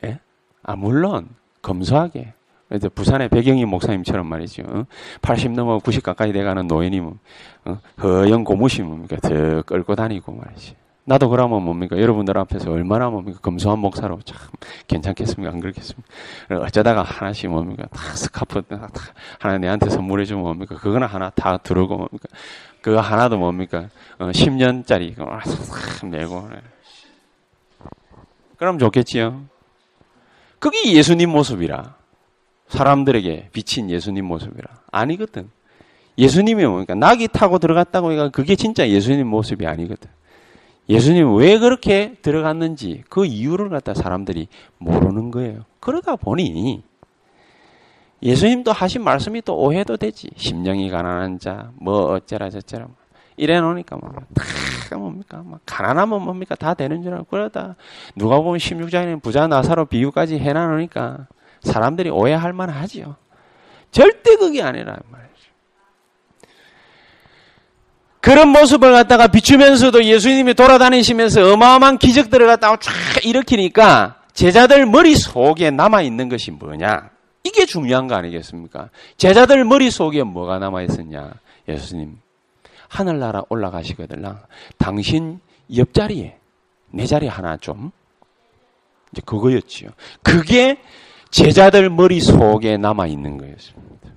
예? 0.04 0.20
아, 0.62 0.76
물론, 0.76 1.28
검소하게. 1.60 2.32
이제 2.72 2.88
부산의 2.88 3.28
배경희 3.28 3.64
목사님처럼 3.64 4.26
말이죠. 4.26 4.62
80 5.22 5.52
넘어 5.52 5.78
90 5.78 6.02
가까이 6.02 6.32
돼가는 6.32 6.66
노인이면, 6.66 7.18
어? 7.64 7.78
허영 8.02 8.44
고무신 8.44 8.86
뭡니까? 8.86 9.16
더 9.16 9.62
끌고 9.62 9.94
다니고 9.94 10.32
말이지. 10.32 10.76
나도 11.04 11.28
그러면 11.28 11.64
뭡니까? 11.64 11.98
여러분들 11.98 12.38
앞에서 12.38 12.70
얼마나 12.70 13.10
뭡니까? 13.10 13.40
검소한 13.40 13.80
목사로 13.80 14.20
참 14.24 14.38
괜찮겠습니까? 14.86 15.52
안 15.52 15.60
그렇겠습니까? 15.60 16.08
어쩌다가 16.60 17.02
하나씩 17.02 17.50
뭡니까? 17.50 17.86
다 17.90 18.00
스카프 18.14 18.62
하나 19.40 19.58
내한테 19.58 19.90
선물해주면 19.90 20.42
뭡니까? 20.42 20.76
그거나 20.76 21.06
하나 21.06 21.30
다 21.30 21.56
들어오고 21.56 21.96
뭡니까? 21.96 22.28
그거 22.80 23.00
하나도 23.00 23.38
뭡니까? 23.38 23.88
어, 24.18 24.26
10년짜리 24.30 25.16
싹 25.16 26.06
내고. 26.08 26.48
그럼 28.56 28.78
좋겠지요. 28.78 29.42
그게 30.60 30.92
예수님 30.92 31.30
모습이라. 31.30 31.99
사람들에게 32.70 33.50
비친 33.52 33.90
예수님 33.90 34.24
모습이라. 34.24 34.68
아니거든. 34.90 35.50
예수님이 36.16 36.64
뭡니까? 36.64 36.94
낙이 36.94 37.28
타고 37.28 37.58
들어갔다고 37.58 38.12
해가 38.12 38.28
그게 38.30 38.54
진짜 38.54 38.88
예수님 38.88 39.26
모습이 39.26 39.66
아니거든. 39.66 40.08
예수님 40.88 41.34
왜 41.36 41.58
그렇게 41.58 42.14
들어갔는지 42.22 43.02
그 43.08 43.24
이유를 43.26 43.68
갖다 43.68 43.94
사람들이 43.94 44.48
모르는 44.78 45.30
거예요. 45.30 45.64
그러다 45.78 46.16
보니 46.16 46.82
예수님도 48.22 48.72
하신 48.72 49.02
말씀이 49.02 49.42
또 49.42 49.56
오해도 49.56 49.96
되지. 49.96 50.30
심령이 50.36 50.90
가난한 50.90 51.38
자, 51.38 51.70
뭐 51.74 52.12
어쩌라 52.12 52.50
저쩌라. 52.50 52.86
이래 53.36 53.58
놓으니까 53.60 53.96
뭐, 53.96 54.10
다 54.90 54.96
뭡니까? 54.98 55.42
뭐 55.44 55.58
가난하면 55.64 56.22
뭡니까? 56.22 56.54
다 56.54 56.74
되는 56.74 57.02
줄 57.02 57.14
알고 57.14 57.26
그러다 57.30 57.76
누가 58.14 58.38
보면 58.40 58.58
16장에는 58.58 59.22
부자 59.22 59.46
나사로 59.46 59.86
비유까지 59.86 60.38
해놔 60.38 60.66
놓으니까 60.66 61.26
사람들이 61.62 62.10
오해할 62.10 62.52
만하지요. 62.52 63.16
절대 63.90 64.36
그게 64.36 64.62
아니라 64.62 64.96
말이죠. 65.10 65.30
그런 68.20 68.48
모습을 68.48 68.92
갖다가 68.92 69.26
비추면서도 69.28 70.04
예수님이 70.04 70.54
돌아다니시면서 70.54 71.52
어마어마한 71.52 71.98
기적들을 71.98 72.46
갖다가 72.46 72.76
쫙 72.80 72.92
일으키니까 73.24 74.20
제자들 74.32 74.86
머릿속에 74.86 75.70
남아있는 75.70 76.28
것이 76.28 76.50
뭐냐? 76.50 77.10
이게 77.44 77.64
중요한 77.64 78.06
거 78.06 78.14
아니겠습니까? 78.14 78.90
제자들 79.16 79.64
머릿속에 79.64 80.22
뭐가 80.22 80.58
남아있었냐? 80.58 81.32
예수님, 81.68 82.18
하늘나라 82.88 83.42
올라가시거들랑 83.48 84.40
당신 84.78 85.40
옆자리에 85.74 86.36
내 86.90 87.06
자리 87.06 87.26
하나 87.26 87.56
좀 87.56 87.90
이제 89.12 89.22
그거였지요. 89.24 89.90
그게 90.22 90.78
제자들 91.30 91.90
머릿속에 91.90 92.76
남아 92.76 93.06
있는 93.06 93.38
거였습니다. 93.38 94.08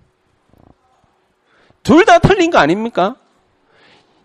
둘 1.84 2.06
다 2.06 2.20
틀린 2.20 2.50
거 2.50 2.58
아닙니까? 2.60 3.16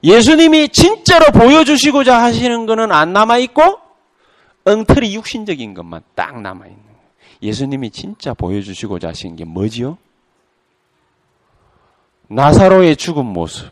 예수님이 0.04 0.68
진짜로 0.68 1.26
보여주시고자 1.32 2.22
하시는 2.22 2.66
거는 2.66 2.92
안 2.92 3.12
남아 3.12 3.38
있고 3.38 3.62
엉터리 4.64 5.14
육신적인 5.14 5.74
것만 5.74 6.02
딱 6.14 6.40
남아 6.40 6.66
있는 6.66 6.82
거예요. 6.82 6.98
예수님이 7.42 7.90
진짜 7.90 8.32
보여주시고자 8.34 9.08
하신 9.08 9.36
게 9.36 9.44
뭐지요? 9.44 9.98
나사로의 12.28 12.96
죽은 12.96 13.24
모습. 13.24 13.70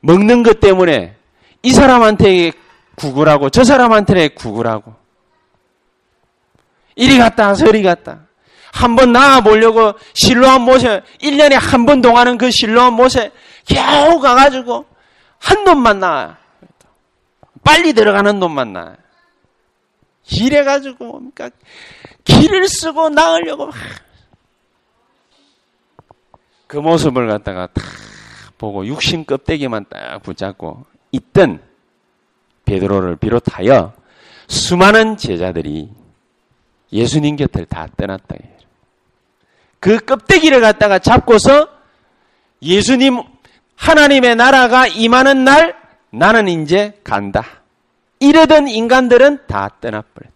먹는 0.00 0.42
것 0.42 0.60
때문에 0.60 1.16
이 1.62 1.72
사람한테 1.72 2.52
구걸하고 2.96 3.50
저 3.50 3.64
사람한테 3.64 4.28
구걸하고 4.28 4.94
이리 6.96 7.18
갔다 7.18 7.54
저리 7.54 7.82
갔다 7.82 8.20
한번 8.72 9.12
나와 9.12 9.40
보려고 9.40 9.94
실로암 10.14 10.62
못에 10.62 11.02
1년에 11.20 11.54
한 11.60 11.86
번 11.86 12.00
동안은 12.00 12.38
그 12.38 12.50
실로암 12.50 12.94
못에 12.94 13.30
겨우 13.66 14.20
가가지고 14.20 14.84
한 15.38 15.64
놈만 15.64 16.00
나와요. 16.00 16.36
빨리 17.62 17.92
들어가는 17.92 18.38
놈만 18.38 18.72
나와요. 18.72 18.96
이래가지고 20.30 21.04
뭡니까? 21.04 21.50
길을 22.24 22.66
쓰고 22.68 23.10
나으려고 23.10 23.70
그 26.66 26.78
모습을 26.78 27.28
갖다가 27.28 27.66
다 27.68 27.82
보고 28.58 28.86
육신 28.86 29.26
껍데기만 29.26 29.86
딱 29.88 30.22
붙잡고 30.22 30.84
있던 31.12 31.60
베드로를 32.64 33.16
비롯하여 33.16 33.92
수많은 34.48 35.16
제자들이 35.16 35.90
예수님 36.94 37.36
곁을 37.36 37.66
다 37.66 37.88
떠났다. 37.96 38.36
그 39.80 39.98
껍데기를 39.98 40.62
갖다가 40.62 40.98
잡고서 40.98 41.68
예수님 42.62 43.20
하나님의 43.76 44.36
나라가 44.36 44.86
임하는 44.86 45.44
날 45.44 45.76
나는 46.10 46.48
이제 46.48 46.98
간다. 47.04 47.44
이러던 48.20 48.68
인간들은 48.68 49.40
다 49.46 49.68
떠나버렸대. 49.80 50.30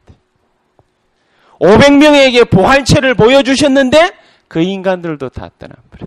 500명에게 1.61 2.51
부활체를 2.51 3.15
보여주셨는데 3.15 4.11
그 4.49 4.61
인간들도 4.61 5.29
다 5.31 5.49
떠나버렸대. 5.59 6.07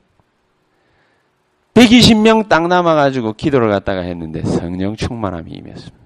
120명 1.74 2.50
땅 2.50 2.68
남아가지고 2.68 3.34
기도를 3.34 3.70
갖다가 3.70 4.02
했는데 4.02 4.44
성령 4.44 4.98
충만함이 4.98 5.52
임했습니다. 5.52 6.01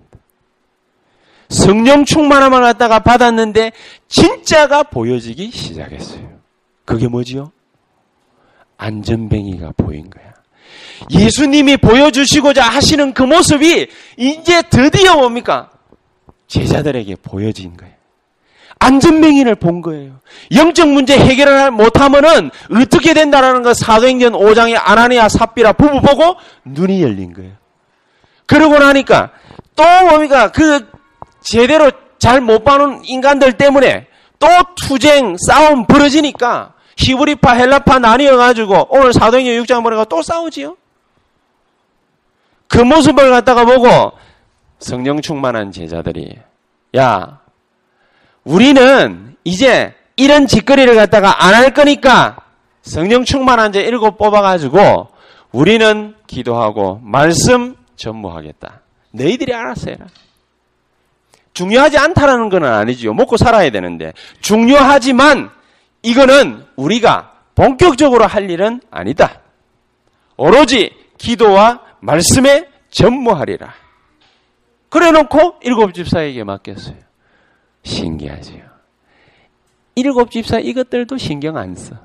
성령 1.50 2.06
충만함을 2.06 2.62
갖다가 2.62 3.00
받았는데 3.00 3.72
진짜가 4.08 4.84
보여지기 4.84 5.52
시작했어요. 5.52 6.40
그게 6.86 7.08
뭐지요? 7.08 7.52
안전뱅이가 8.78 9.74
보인 9.78 10.10
거야. 10.10 10.34
예수님이 11.12 11.78
보여주시고자 11.78 12.64
하시는 12.64 13.14
그 13.14 13.24
모습이 13.24 13.88
이제 14.18 14.62
드디어 14.70 15.16
뭡니까? 15.16 15.70
제자들에게 16.48 17.16
보여진 17.18 17.75
거예요. 17.75 17.94
안전뱅이를 18.80 19.56
본 19.56 19.82
거예요. 19.82 20.20
영적 20.54 20.90
문제 20.90 21.18
해결을 21.18 21.72
못하면은 21.72 22.52
어떻게 22.72 23.14
된다라는 23.14 23.64
거 23.64 23.74
사도행전 23.74 24.34
5장의 24.34 24.80
아나니아 24.82 25.30
삽비라 25.30 25.74
부부 25.74 26.02
보고 26.02 26.36
눈이 26.66 27.02
열린 27.02 27.34
거예요. 27.34 27.54
그러고 28.46 28.78
나니까 28.78 29.32
또 29.75 29.84
뭡니까? 30.08 30.52
그 30.52 30.88
제대로 31.46 31.92
잘 32.18 32.42
못 32.42 32.64
봐는 32.64 33.06
인간들 33.06 33.54
때문에 33.54 34.08
또 34.40 34.48
투쟁, 34.88 35.36
싸움 35.48 35.86
벌어지니까 35.86 36.74
히브리파, 36.98 37.54
헬라파 37.54 38.00
나뉘어가지고 38.00 38.88
오늘 38.90 39.14
사도행전 39.14 39.64
6장 39.64 39.84
보니까 39.84 40.06
또 40.06 40.22
싸우지요? 40.22 40.75
그 42.68 42.80
모습을 42.80 43.30
갖다가 43.30 43.64
보고 43.66 44.12
성령 44.80 45.22
충만한 45.22 45.72
제자들이 45.72 46.36
야 46.98 47.40
우리는 48.44 49.36
이제 49.44 49.94
이런 50.16 50.48
짓거리를 50.48 50.94
갖다가 50.96 51.46
안 51.46 51.54
할 51.54 51.74
거니까 51.74 52.38
성령 52.82 53.24
충만한 53.24 53.72
자 53.72 53.80
일곱 53.80 54.18
뽑아가지고 54.18 55.10
우리는 55.52 56.16
기도하고 56.28 57.00
말씀 57.03 57.75
전무하겠다. 57.96 58.81
너희들이 59.12 59.53
알아서 59.53 59.92
해라. 59.92 60.05
중요하지 61.55 61.98
않다라는 61.98 62.50
건 62.50 62.65
아니지요. 62.65 63.13
먹고 63.13 63.37
살아야 63.37 63.72
되는데. 63.72 64.13
중요하지만 64.41 65.50
이거는 66.03 66.63
우리가 66.75 67.33
본격적으로 67.55 68.27
할 68.27 68.51
일은 68.51 68.81
아니다. 68.91 69.41
오로지 70.37 70.91
기도와 71.18 71.81
말씀에 72.01 72.70
전무하리라. 72.91 73.74
그래 74.89 75.11
놓고 75.11 75.55
일곱 75.61 75.94
집사에게 75.94 76.44
맡겼어요. 76.44 76.98
신기하지요. 77.83 78.63
일곱 79.96 80.31
집사 80.31 80.59
이것들도 80.59 81.18
신경 81.18 81.55
안 81.57 81.74
써. 81.75 81.96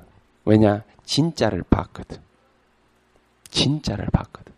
왜냐? 0.45 0.83
진짜를 1.03 1.63
봤거든. 1.69 2.17
진짜를 3.49 4.07
봤거든. 4.13 4.50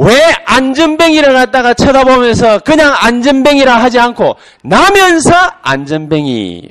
왜 0.00 0.14
안전뱅이를 0.46 1.32
갖다가 1.32 1.74
쳐다보면서 1.74 2.60
그냥 2.60 2.94
안전뱅이라 2.96 3.82
하지 3.82 3.98
않고 3.98 4.36
나면서 4.62 5.32
안전뱅이 5.62 6.68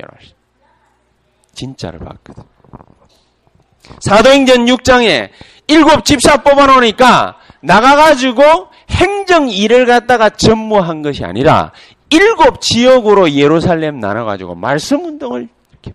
진짜를 1.53 1.99
봤거든. 1.99 2.43
사도행전 3.99 4.65
6장에 4.67 5.29
일곱 5.67 6.05
집사 6.05 6.41
뽑아놓으니까 6.41 7.35
나가가지고 7.61 8.43
행정 8.91 9.49
일을 9.49 9.85
갖다가 9.85 10.29
전무한 10.29 11.01
것이 11.01 11.25
아니라 11.25 11.73
일곱 12.09 12.61
지역으로 12.61 13.31
예루살렘 13.31 13.99
나눠가지고 13.99 14.55
말씀 14.55 15.03
운동을 15.03 15.49
이렇게. 15.73 15.91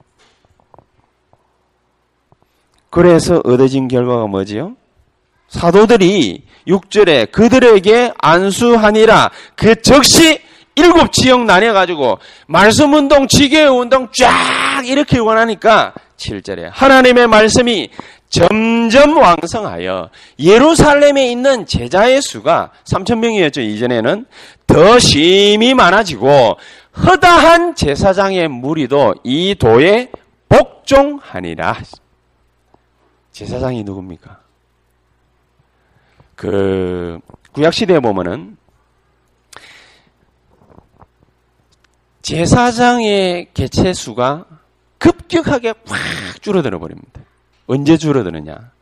그래서 2.91 3.41
얻어진 3.45 3.89
결과가 3.89 4.27
뭐지요? 4.27 4.77
사도들이 5.53 6.43
6절에 6.67 7.31
그들에게 7.31 8.13
안수하니라 8.19 9.31
그 9.55 9.81
즉시 9.83 10.41
일곱 10.75 11.13
지역 11.13 11.45
나뉘어가지고 11.45 12.19
말씀 12.47 12.95
운동, 12.95 13.29
지계 13.29 13.65
운동 13.65 14.09
쫙 14.13 14.87
이렇게 14.87 15.19
원하니까 15.19 15.93
7절에 16.17 16.71
하나님의 16.73 17.27
말씀이 17.27 17.91
점점 18.31 19.19
왕성하여 19.19 20.09
예루살렘에 20.39 21.31
있는 21.31 21.67
제자의 21.67 22.23
수가 22.23 22.71
3천명이었죠. 22.85 23.59
이전에는 23.59 24.25
더 24.67 24.99
심히 24.99 25.75
많아지고 25.75 26.57
허다한 26.97 27.75
제사장의 27.75 28.49
무리도 28.49 29.17
이 29.25 29.55
도에 29.59 30.09
복종하니라. 30.49 31.77
제사장이 33.33 33.85
누굽니까? 33.85 34.42
그 36.43 37.21
구약 37.53 37.73
시대에 37.73 38.01
보면은 38.01 38.57
제사장의 42.23 43.51
개체 43.55 43.93
수가 43.93 44.47
급격하게 44.99 45.75
확 45.87 46.43
줄어들어 46.43 46.81
버립니다. 46.81 47.21
언제 47.69 47.97
줄어드느냐? 47.97 48.73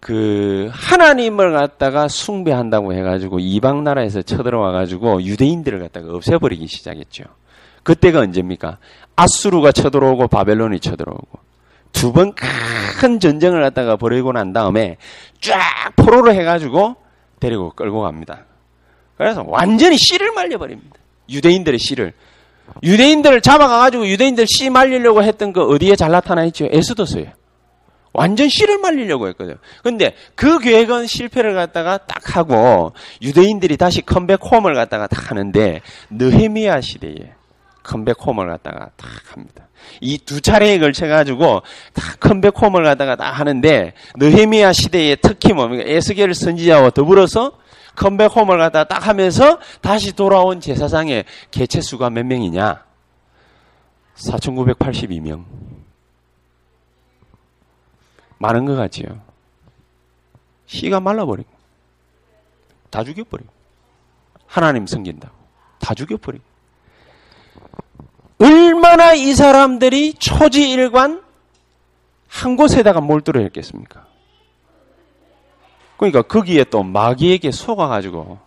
그 0.00 0.70
하나님을 0.72 1.52
갖다가 1.52 2.08
숭배한다고 2.08 2.94
해가지고 2.94 3.40
이방 3.40 3.84
나라에서 3.84 4.22
쳐들어와 4.22 4.72
가지고 4.72 5.22
유대인들을 5.22 5.80
갖다가 5.80 6.14
없애버리기 6.14 6.66
시작했죠. 6.66 7.24
그때가 7.82 8.20
언제입니까? 8.20 8.78
아수르가 9.16 9.70
쳐들어오고 9.72 10.28
바벨론이 10.28 10.80
쳐들어오고 10.80 11.40
두 11.94 12.12
번 12.12 12.32
큰 13.00 13.18
전쟁을 13.20 13.62
갖다가 13.62 13.96
벌이고 13.96 14.32
난 14.32 14.52
다음에 14.52 14.96
쫙 15.40 15.58
포로로 15.96 16.32
해가지고 16.32 16.96
데리고 17.40 17.70
끌고 17.70 18.02
갑니다. 18.02 18.44
그래서 19.16 19.44
완전히 19.46 19.96
씨를 19.96 20.32
말려버립니다. 20.32 20.96
유대인들의 21.30 21.78
씨를. 21.78 22.12
유대인들을 22.82 23.40
잡아가가지고 23.42 24.06
유대인들 24.08 24.46
씨 24.46 24.70
말리려고 24.70 25.22
했던 25.22 25.52
거 25.52 25.64
어디에 25.66 25.96
잘 25.96 26.10
나타나 26.10 26.44
있죠? 26.46 26.66
에스더서에. 26.70 27.32
완전 28.12 28.48
씨를 28.48 28.78
말리려고 28.78 29.26
했거든요. 29.28 29.56
근데 29.82 30.14
그 30.34 30.58
계획은 30.60 31.06
실패를 31.06 31.54
갖다가 31.54 31.98
딱 31.98 32.36
하고 32.36 32.92
유대인들이 33.20 33.76
다시 33.76 34.02
컴백 34.02 34.40
홈을 34.42 34.74
갖다가 34.74 35.08
딱 35.08 35.30
하는데 35.30 35.80
느헤미야 36.10 36.80
시대에 36.80 37.33
컴백 37.84 38.16
홈을 38.26 38.48
갖다가 38.48 38.90
딱 38.96 39.08
합니다. 39.32 39.68
이 40.00 40.18
두 40.18 40.40
차례에 40.40 40.78
걸쳐 40.78 41.06
가지고 41.06 41.62
다 41.92 42.02
컴백 42.18 42.60
홈을 42.60 42.82
갖다가 42.84 43.14
딱 43.16 43.30
하는데 43.32 43.92
느헤미야 44.16 44.72
시대에 44.72 45.16
특히 45.16 45.52
뭡니까 45.52 45.84
에스겔 45.86 46.34
선지자와 46.34 46.90
더불어서 46.90 47.52
컴백 47.94 48.34
홈을 48.34 48.58
갖다가 48.58 48.88
딱 48.88 49.06
하면서 49.06 49.58
다시 49.80 50.12
돌아온 50.16 50.60
제사장의 50.60 51.24
개체 51.52 51.80
수가 51.80 52.10
몇 52.10 52.24
명이냐? 52.26 52.82
4,982명. 54.16 55.44
많은 58.38 58.64
것 58.64 58.74
같지요. 58.74 59.20
씨가 60.66 61.00
말라버리고 61.00 61.48
다 62.90 63.04
죽여버리고 63.04 63.50
하나님 64.46 64.86
섬긴다고. 64.86 65.34
다 65.80 65.94
죽여버리고. 65.94 66.53
얼마나 68.44 69.14
이 69.14 69.32
사람들이 69.32 70.14
초지일관 70.14 71.22
한 72.28 72.56
곳에다가 72.56 73.00
몰두를 73.00 73.44
했겠습니까? 73.46 74.06
그러니까 75.96 76.22
거기에 76.22 76.64
또 76.64 76.82
마귀에게 76.82 77.50
속아가지고 77.50 78.38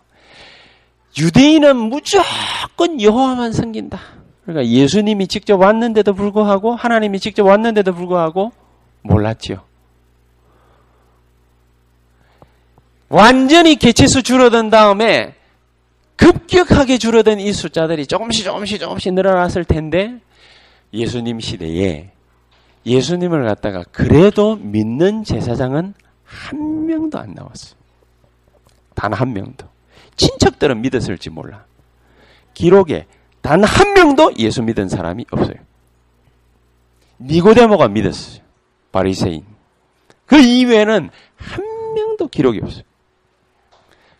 유대인은 1.18 1.76
무조건 1.76 3.00
여호와만 3.00 3.52
섬긴다. 3.52 3.98
그러니까 4.44 4.70
예수님이 4.70 5.26
직접 5.26 5.60
왔는데도 5.60 6.14
불구하고 6.14 6.74
하나님이 6.74 7.18
직접 7.18 7.44
왔는데도 7.44 7.92
불구하고 7.94 8.52
몰랐지요. 9.02 9.62
완전히 13.08 13.76
개체수 13.76 14.22
줄어든 14.22 14.70
다음에 14.70 15.34
급격하게 16.18 16.98
줄어든 16.98 17.40
이 17.40 17.52
숫자들이 17.52 18.06
조금씩 18.06 18.44
조금씩 18.44 18.78
조금씩 18.80 19.14
늘어났을 19.14 19.64
텐데 19.64 20.18
예수님 20.92 21.40
시대에 21.40 22.10
예수님을 22.84 23.46
갖다가 23.46 23.82
그래도 23.92 24.56
믿는 24.56 25.24
제사장은 25.24 25.94
한 26.24 26.86
명도 26.86 27.18
안 27.18 27.32
나왔어요. 27.34 27.78
단 28.94 29.12
한 29.14 29.32
명도. 29.32 29.66
친척들은 30.16 30.80
믿었을지 30.82 31.30
몰라. 31.30 31.64
기록에 32.54 33.06
단 33.40 33.62
한 33.64 33.94
명도 33.94 34.32
예수 34.38 34.62
믿은 34.62 34.88
사람이 34.88 35.26
없어요. 35.30 35.56
니고데모가 37.20 37.88
믿었어요. 37.88 38.42
바리새인. 38.92 39.44
그 40.26 40.38
이외에는 40.40 41.10
한 41.36 41.64
명도 41.94 42.28
기록이 42.28 42.60
없어요. 42.62 42.82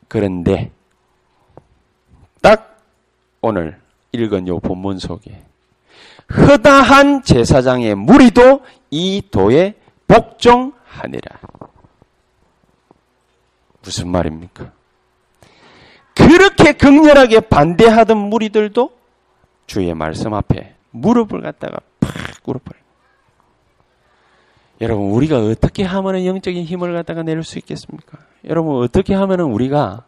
그런데 0.09 0.71
딱 2.41 2.79
오늘 3.41 3.81
읽은 4.13 4.49
요 4.49 4.59
본문 4.59 4.99
속에 4.99 5.45
허다한 6.33 7.23
제사장의 7.23 7.95
무리도 7.95 8.63
이 8.91 9.23
도에 9.31 9.75
복종하니라. 10.07 11.39
무슨 13.83 14.09
말입니까? 14.09 14.73
그렇게 16.15 16.73
극렬하게 16.73 17.41
반대하던 17.41 18.17
무리들도 18.17 18.91
주의 19.67 19.95
말씀 19.95 20.35
앞에 20.35 20.75
무릎을 20.91 21.41
갖다가 21.41 21.79
팍 22.01 22.13
꿇어버려요. 22.43 22.83
여러분, 24.81 25.11
우리가 25.11 25.39
어떻게 25.39 25.85
하면 25.85 26.25
영적인 26.25 26.65
힘을 26.65 26.93
갖다가 26.95 27.23
내릴 27.23 27.43
수 27.43 27.59
있겠습니까? 27.59 28.19
여러분, 28.45 28.83
어떻게 28.83 29.15
하면 29.15 29.41
우리가 29.41 30.05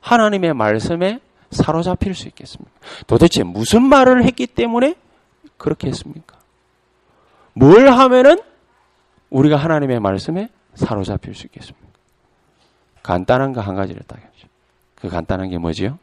하나님의 0.00 0.54
말씀에 0.54 1.20
사로잡힐 1.50 2.14
수 2.14 2.28
있겠습니까? 2.28 2.70
도대체 3.06 3.42
무슨 3.42 3.82
말을 3.82 4.24
했기 4.24 4.46
때문에 4.46 4.94
그렇게 5.56 5.88
했습니까? 5.88 6.38
뭘 7.54 7.88
하면은 7.88 8.40
우리가 9.30 9.56
하나님의 9.56 10.00
말씀에 10.00 10.48
사로잡힐 10.74 11.34
수 11.34 11.46
있겠습니까? 11.46 11.86
간단한 13.02 13.52
거 13.52 13.60
한 13.60 13.74
가지를 13.74 14.02
딱 14.06 14.18
해죠. 14.18 14.48
그 14.94 15.08
간단한 15.08 15.48
게 15.50 15.58
뭐지요? 15.58 15.98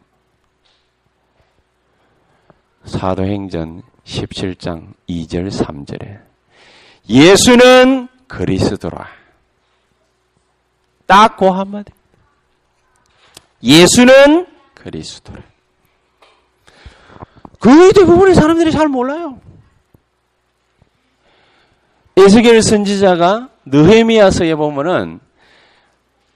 사도행전 2.86 3.83
17장 4.05 4.93
2절 5.10 5.51
3절에 5.51 6.21
예수는 7.10 8.07
그리스도라. 8.27 9.07
딱 11.05 11.38
그 11.38 11.45
한마디. 11.45 11.91
예수는 13.63 14.45
그리스도라. 14.88 15.41
거의 17.60 17.91
대부분의 17.91 18.36
사람들이 18.36 18.71
잘 18.71 18.88
몰라요. 18.88 19.39
에스겔 22.15 22.62
선지자가 22.62 23.50
느헤미야서에 23.65 24.56
보면은 24.56 25.19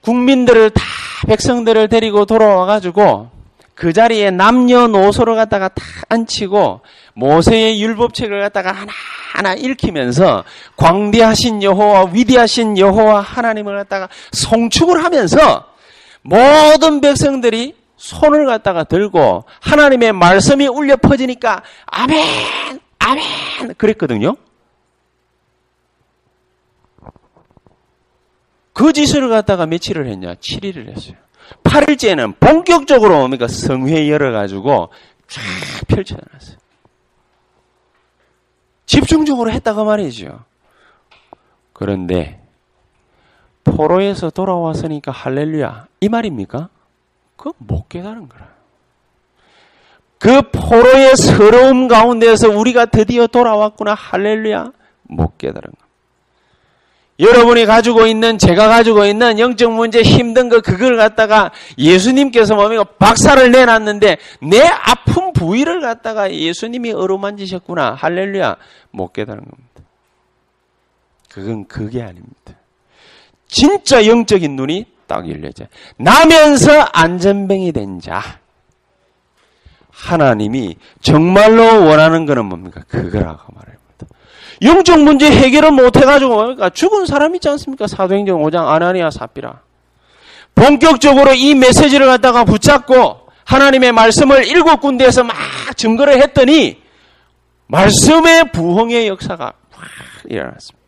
국민들을 0.02 0.72
다 0.72 0.82
백성들을 1.28 1.88
데리고 1.88 2.26
돌아와 2.26 2.66
가지고 2.66 3.30
그 3.74 3.94
자리에 3.94 4.32
남녀노소를 4.32 5.36
갖다가 5.36 5.70
다 5.70 5.84
앉히고 6.10 6.82
모세의 7.14 7.82
율법책을 7.82 8.42
갖다가 8.42 8.74
하나하나 8.74 9.54
읽히면서 9.56 10.44
광대하신 10.76 11.64
여호와 11.64 12.10
위대하신 12.12 12.78
여호와 12.78 13.22
하나님을 13.22 13.78
갖다가 13.78 14.10
송축을 14.34 15.04
하면서 15.04 15.66
모든 16.22 17.02
백성들이 17.02 17.81
손을 18.02 18.48
갖다가 18.48 18.84
들고 18.84 19.46
하나님의 19.60 20.12
말씀이 20.14 20.68
울려 20.68 20.98
퍼지니까 20.98 21.62
아멘 21.86 22.80
아멘 22.98 23.76
그랬거든요. 23.78 24.36
그 28.74 28.92
짓을 28.92 29.30
갖다가 29.30 29.68
며칠을 29.68 30.08
했냐? 30.08 30.34
7일을 30.34 30.90
했어요. 30.90 31.16
8일째는 31.64 32.40
본격적으로 32.40 33.18
그러니까 33.18 33.48
성회 33.48 34.10
열어가지고 34.10 34.90
쫙 35.28 35.42
펼쳐놨어요. 35.88 36.58
집중적으로 38.88 39.52
했다가 39.52 39.84
말이죠. 39.84 40.44
그런데 41.74 42.42
포로에서 43.64 44.32
돌아왔으니까 44.32 45.12
할렐루야 45.12 45.86
이 46.00 46.10
말입니까? 46.10 46.70
그거 47.41 47.56
못 47.58 47.89
깨달은 47.89 48.30
거라. 48.30 48.47
그 50.19 50.43
포로의 50.51 51.15
서러움 51.15 51.88
가운데서 51.88 52.49
우리가 52.49 52.86
드디어 52.86 53.25
돌아왔구나 53.25 53.95
할렐루야 53.95 54.71
못 55.01 55.39
깨달은 55.39 55.71
거. 55.71 55.82
여러분이 57.19 57.65
가지고 57.65 58.06
있는 58.06 58.38
제가 58.38 58.67
가지고 58.67 59.06
있는 59.06 59.39
영적 59.39 59.73
문제 59.73 60.04
힘든 60.04 60.49
거 60.49 60.62
그걸 60.62 60.97
갖다가 60.97 61.51
예수님께서 61.80 62.54
뭡니까 62.54 62.84
박살을 62.84 63.51
내놨는데 63.51 64.17
내 64.43 64.62
아픈 64.62 65.34
부위를 65.34 65.82
갖다가 65.82 66.32
예수님이 66.32 66.91
어루만지셨구나 66.91 67.95
할렐루야 67.95 68.56
못 68.91 69.13
깨달은 69.13 69.43
겁니다. 69.43 69.82
그건 71.27 71.65
그게 71.65 72.04
아닙니다. 72.04 72.54
진짜 73.47 74.06
영적인 74.06 74.56
눈이 74.56 74.86
딱 75.12 75.30
열려져. 75.30 75.65
나면서 75.97 76.71
안전뱅이 76.93 77.74
된 77.74 78.00
자. 78.00 78.39
하나님이 79.89 80.78
정말로 81.02 81.86
원하는 81.86 82.26
거는 82.26 82.45
뭡니까? 82.45 82.82
그거라고 82.88 83.54
말해요. 83.54 83.82
영적 84.63 85.02
문제 85.02 85.30
해결을 85.30 85.71
못 85.71 85.97
해가지고 85.97 86.36
그러니까 86.36 86.69
죽은 86.69 87.08
사람 87.08 87.36
있지 87.36 87.50
않습니까? 87.50 87.88
사도행전 87.88 88.38
5장 88.38 88.67
아나니아 88.67 89.10
사피라. 89.12 89.62
본격적으로 90.56 91.34
이 91.34 91.56
메시지를 91.56 92.06
갖다가 92.06 92.45
붙잡고 92.45 93.28
하나님의 93.43 93.91
말씀을 93.91 94.47
일곱 94.47 94.80
군데에서 94.80 95.24
막 95.24 95.36
증거를 95.76 96.21
했더니 96.21 96.82
말씀의 97.67 98.52
부흥의 98.52 99.08
역사가 99.08 99.54
확 99.71 99.89
일어났습니다. 100.30 100.80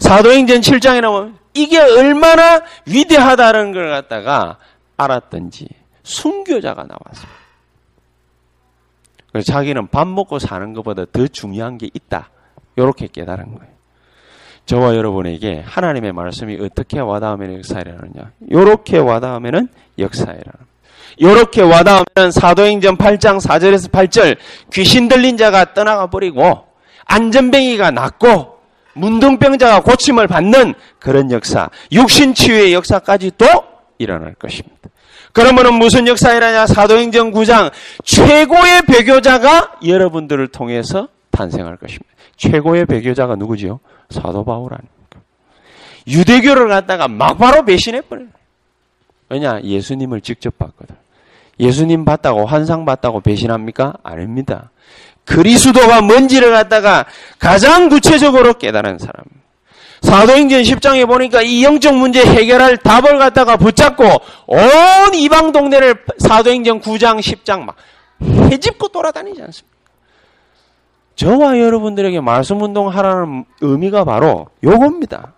사도행전 0.00 0.60
7장에 0.60 1.00
나오면 1.02 1.43
이게 1.54 1.78
얼마나 1.78 2.60
위대하다는 2.86 3.72
걸 3.72 3.90
갖다가 3.90 4.58
알았던지 4.96 5.68
순교자가 6.02 6.84
나왔습니다. 6.84 7.44
그래서 9.32 9.52
자기는 9.52 9.88
밥 9.88 10.06
먹고 10.06 10.38
사는 10.38 10.72
것보다 10.74 11.06
더 11.10 11.26
중요한 11.26 11.78
게 11.78 11.88
있다. 11.92 12.30
이렇게 12.76 13.08
깨달은 13.08 13.54
거예요. 13.56 13.74
저와 14.66 14.96
여러분에게 14.96 15.62
하나님의 15.66 16.12
말씀이 16.12 16.58
어떻게 16.60 17.00
와닿으면 17.00 17.58
역사이라느냐. 17.58 18.32
이렇게 18.48 18.98
와닿으면 18.98 19.68
역사이라는. 19.98 20.74
이렇게 21.16 21.62
와닿으면 21.62 22.32
사도행전 22.32 22.96
8장 22.96 23.40
4절에서 23.40 23.90
8절 23.90 24.36
귀신 24.72 25.08
들린 25.08 25.36
자가 25.36 25.74
떠나가 25.74 26.08
버리고 26.08 26.66
안전뱅이가 27.04 27.90
낫고 27.90 28.53
문둥병자가 28.94 29.82
고침을 29.82 30.26
받는 30.26 30.74
그런 30.98 31.30
역사, 31.30 31.68
육신치유의 31.92 32.72
역사까지도 32.74 33.46
일어날 33.98 34.34
것입니다. 34.34 34.90
그러면 35.32 35.74
무슨 35.74 36.06
역사이라냐? 36.06 36.66
사도행전 36.66 37.32
9장 37.32 37.72
최고의 38.04 38.82
배교자가 38.86 39.78
여러분들을 39.84 40.48
통해서 40.48 41.08
탄생할 41.30 41.76
것입니다. 41.76 42.06
최고의 42.36 42.86
배교자가 42.86 43.34
누구지요? 43.34 43.80
사도 44.10 44.44
바울 44.44 44.72
아닙니까? 44.72 45.20
유대교를 46.06 46.68
갖다가 46.68 47.08
막바로 47.08 47.64
배신해버려요. 47.64 48.28
왜냐? 49.28 49.60
예수님을 49.62 50.20
직접 50.20 50.56
봤거든. 50.58 50.94
예수님 51.58 52.04
봤다고 52.04 52.46
환상 52.46 52.84
봤다고 52.84 53.20
배신합니까? 53.20 53.94
아닙니다. 54.02 54.70
그리스도가 55.24 56.02
뭔지를 56.02 56.50
갖다가 56.52 57.06
가장 57.38 57.88
구체적으로 57.88 58.54
깨달은 58.54 58.98
사람. 58.98 59.24
사도행전 60.02 60.62
10장에 60.62 61.06
보니까 61.06 61.40
이 61.40 61.64
영적 61.64 61.96
문제 61.96 62.22
해결할 62.22 62.76
답을 62.76 63.18
갖다가 63.18 63.56
붙잡고 63.56 64.04
온 64.46 65.14
이방 65.14 65.52
동네를 65.52 66.04
사도행전 66.18 66.80
9장, 66.82 67.20
10장 67.20 67.64
막 67.64 67.76
해집고 68.22 68.88
돌아다니지 68.88 69.40
않습니까? 69.42 69.74
저와 71.16 71.58
여러분들에게 71.58 72.20
말씀 72.20 72.60
운동하라는 72.60 73.44
의미가 73.60 74.04
바로 74.04 74.48
요겁니다. 74.62 75.32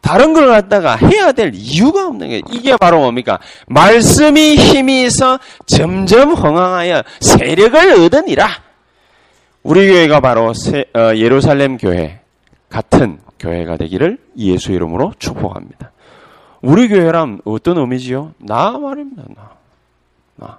다른 0.00 0.32
걸 0.32 0.48
갖다가 0.48 0.96
해야 0.96 1.32
될 1.32 1.52
이유가 1.54 2.06
없는 2.06 2.28
게 2.28 2.42
이게 2.50 2.76
바로 2.76 3.00
뭡니까? 3.00 3.38
말씀이 3.68 4.56
힘이 4.56 5.04
있어 5.04 5.38
점점 5.66 6.32
흥황하여 6.32 7.02
세력을 7.20 7.92
얻으니라. 8.04 8.69
우리 9.62 9.88
교회가 9.88 10.20
바로 10.20 10.54
세, 10.54 10.86
어, 10.94 11.14
예루살렘 11.16 11.76
교회 11.76 12.20
같은 12.68 13.18
교회가 13.38 13.76
되기를 13.76 14.18
예수 14.36 14.72
이름으로 14.72 15.12
축복합니다. 15.18 15.92
우리 16.62 16.88
교회란 16.88 17.40
어떤 17.44 17.78
의미지요? 17.78 18.34
나 18.38 18.78
말입니다. 18.78 19.24
나. 19.34 19.50
나. 20.36 20.58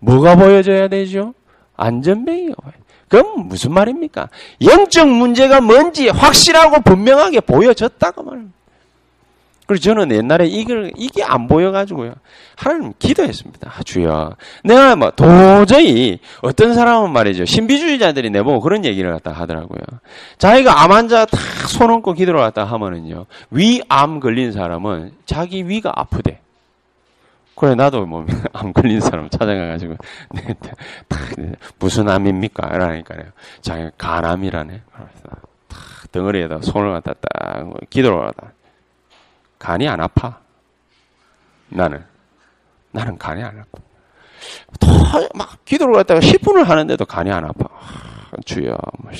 뭐가 0.00 0.36
보여져야 0.36 0.88
되죠? 0.88 1.34
보여. 1.74 2.72
그럼 3.08 3.48
무슨 3.48 3.72
말입니까? 3.72 4.28
영적 4.62 5.08
문제가 5.08 5.60
뭔지 5.60 6.08
확실하고 6.08 6.82
분명하게 6.82 7.40
보여졌다고 7.40 8.22
말입니다. 8.22 8.57
그래서 9.68 9.82
저는 9.82 10.10
옛날에 10.12 10.46
이걸, 10.46 10.90
이게 10.96 11.22
안 11.22 11.46
보여가지고요. 11.46 12.14
하나님 12.56 12.94
기도했습니다. 12.98 13.70
아, 13.70 13.82
주여. 13.82 14.34
내가 14.64 14.96
뭐 14.96 15.10
도저히 15.10 16.20
어떤 16.40 16.72
사람은 16.72 17.12
말이죠. 17.12 17.44
신비주의자들이 17.44 18.30
내보고 18.30 18.60
그런 18.60 18.86
얘기를 18.86 19.12
갖다 19.12 19.30
하더라고요. 19.30 19.82
자기가 20.38 20.82
암 20.82 20.92
환자 20.92 21.26
탁손 21.26 21.90
얹고 21.90 22.14
기도를 22.14 22.40
갖다 22.40 22.64
하면은요. 22.64 23.26
위암 23.50 24.20
걸린 24.20 24.52
사람은 24.52 25.12
자기 25.26 25.68
위가 25.68 25.92
아프대. 25.94 26.40
그래, 27.54 27.74
나도 27.74 28.06
뭐, 28.06 28.24
암 28.54 28.72
걸린 28.72 29.00
사람 29.00 29.28
찾아가가지고, 29.28 29.96
네, 30.32 30.54
네, 31.36 31.52
무슨 31.78 32.08
암입니까? 32.08 32.74
이러니까요. 32.74 33.24
자기 33.60 33.90
간암이라네. 33.98 34.80
그래서 34.94 35.40
탁 35.68 35.78
덩어리에다 36.10 36.60
손을 36.62 36.90
갖다 36.92 37.12
딱 37.20 37.70
기도를 37.90 38.28
하다. 38.28 38.52
간이 39.58 39.88
안 39.88 40.00
아파. 40.00 40.38
나는. 41.68 42.04
나는 42.90 43.18
간이 43.18 43.42
안 43.42 43.58
아파. 43.60 45.28
막 45.34 45.64
기도를 45.64 45.94
갖다가 45.94 46.20
10분을 46.20 46.64
하는데도 46.64 47.04
간이 47.04 47.30
안 47.30 47.44
아파. 47.44 47.68
주여, 48.44 48.76
뭐, 48.98 49.10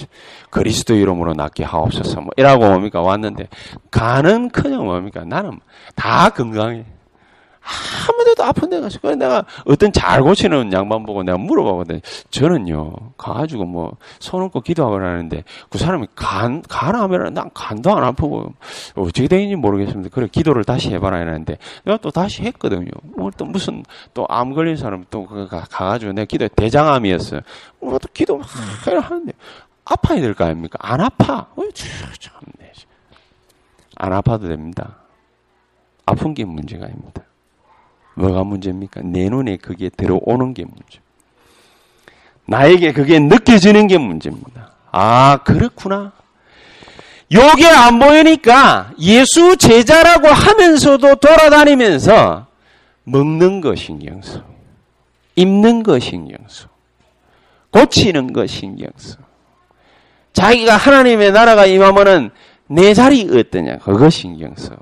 그리스도 0.51 0.95
이름으로 0.95 1.35
낫게 1.35 1.65
하옵소서. 1.65 2.21
뭐, 2.21 2.31
이라고 2.37 2.69
뭡니까? 2.69 3.01
왔는데, 3.01 3.49
간은 3.91 4.51
그냥 4.51 4.85
뭡니까? 4.85 5.25
나는 5.25 5.59
다 5.95 6.31
건강해. 6.31 6.85
아무데도 8.09 8.45
아픈 8.45 8.71
데가 8.71 8.87
있어. 8.87 8.99
그래 9.01 9.15
내가 9.15 9.45
어떤 9.67 9.93
잘 9.93 10.23
고치는 10.23 10.73
양반 10.73 11.05
보고 11.05 11.23
내가 11.23 11.37
물어봐거든. 11.39 12.01
저는요, 12.31 12.95
가가지고 13.19 13.65
뭐, 13.65 13.97
손 14.21 14.43
얹고 14.43 14.63
기도하고 14.63 14.97
하는데, 14.97 15.45
그 15.69 15.79
사람이 15.79 16.07
간, 16.15 16.63
간하면 16.63 17.35
난 17.35 17.51
간도 17.53 17.95
안 17.95 18.05
아프고, 18.05 18.55
어떻게 18.95 19.29
되는지 19.29 19.57
모르겠습니다. 19.57 20.11
그래, 20.15 20.29
기도를 20.31 20.65
다시 20.65 20.91
해봐라 20.91 21.19
이랬는데, 21.21 21.59
내가 21.85 21.99
또 21.99 22.11
다시 22.11 22.43
했거든요. 22.43 22.91
뭐또 23.03 23.45
무슨, 23.45 23.85
또 24.15 24.27
암 24.31 24.55
걸린 24.55 24.77
사람 24.77 25.05
또 25.11 25.27
가, 25.27 25.47
가가지고 25.47 26.13
내가 26.13 26.25
기도에 26.25 26.49
대장암이었어요. 26.57 27.41
뭐또 27.81 28.09
기도 28.13 28.39
막 28.39 28.47
하는데, 28.87 29.33
아파야 29.85 30.21
될 30.21 30.35
거 30.35 30.45
아닙니까? 30.45 30.79
안 30.81 31.01
아파. 31.01 31.47
어이, 31.57 31.69
참네. 31.73 32.73
안 33.97 34.13
아파도 34.13 34.49
됩니다. 34.49 34.97
아픈 36.07 36.33
게 36.33 36.45
문제가 36.45 36.87
아닙니다. 36.87 37.23
뭐가 38.19 38.43
문제입니까? 38.43 39.03
내 39.05 39.29
눈에 39.29 39.57
그게 39.57 39.89
들어오는 39.89 40.53
게 40.53 40.65
문제. 40.65 40.99
나에게 42.47 42.93
그게 42.93 43.19
느껴지는 43.19 43.87
게 43.87 43.97
문제입니다. 43.99 44.73
아, 44.91 45.39
그렇구나. 45.45 46.13
요게 47.33 47.67
안 47.67 47.99
보이니까 47.99 48.93
예수 48.99 49.57
제자라고 49.57 50.29
하면서도 50.29 51.17
돌아다니면서 51.17 52.47
먹는 53.05 53.61
거 53.61 53.75
신경 53.77 54.21
써. 54.23 54.43
입는 55.37 55.83
거 55.83 55.99
신경 55.99 56.39
써. 56.49 56.69
고치는 57.71 58.33
거 58.33 58.47
신경 58.47 58.91
써. 58.97 59.19
자기가 60.33 60.77
하나님의 60.77 61.33
나라가 61.33 61.67
임하면은 61.67 62.31
내 62.67 62.95
자리 62.95 63.29
어떠냐. 63.31 63.79
그거 63.79 64.11
신경 64.11 64.55
써. 64.57 64.75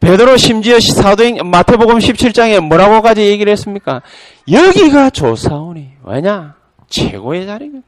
베드로 0.00 0.36
심지어 0.36 0.78
사도행 0.78 1.50
마태복음 1.50 1.98
17장에 1.98 2.60
뭐라고까지 2.60 3.22
얘기를 3.22 3.50
했습니까? 3.52 4.02
여기가 4.50 5.10
좋사오니 5.10 5.90
왜냐? 6.04 6.54
최고의 6.88 7.46
자리거든. 7.46 7.82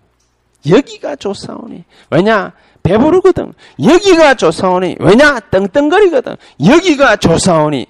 여기가 0.68 1.16
좋사오니 1.16 1.84
왜냐? 2.10 2.52
배부르거든. 2.82 3.54
여기가 3.82 4.34
좋사오니 4.34 4.96
왜냐? 4.98 5.40
떵떵거리거든. 5.50 6.36
여기가 6.66 7.16
좋사오니 7.16 7.86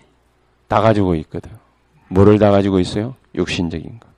다 0.68 0.80
가지고 0.80 1.14
있거든. 1.16 1.50
뭐를 2.09 2.38
다 2.38 2.50
가지고 2.50 2.78
있어요? 2.80 3.14
육신적인 3.35 4.00
거. 4.00 4.11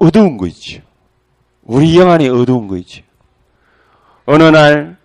어두운 0.00 0.38
거 0.38 0.46
있죠. 0.46 0.80
우리 1.64 1.98
영 1.98 2.10
안에 2.10 2.28
어두운 2.28 2.66
거 2.66 2.76
있죠. 2.78 3.02
어느 4.24 4.42
날 4.44 4.96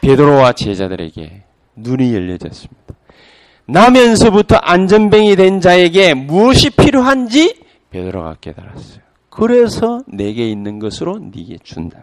베드로와 0.00 0.52
제자들에게 0.52 1.41
눈이 1.82 2.14
열려졌습니다. 2.14 2.82
나면서부터 3.66 4.56
안전뱅이 4.56 5.36
된 5.36 5.60
자에게 5.60 6.14
무엇이 6.14 6.70
필요한지 6.70 7.60
베드로가 7.90 8.36
깨달았어요. 8.40 9.02
그래서 9.30 10.02
내게 10.06 10.48
있는 10.50 10.78
것으로 10.78 11.18
네게 11.18 11.58
준다. 11.62 11.98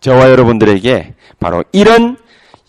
저와 0.00 0.30
여러분들에게 0.30 1.14
바로 1.38 1.62
이런 1.72 2.16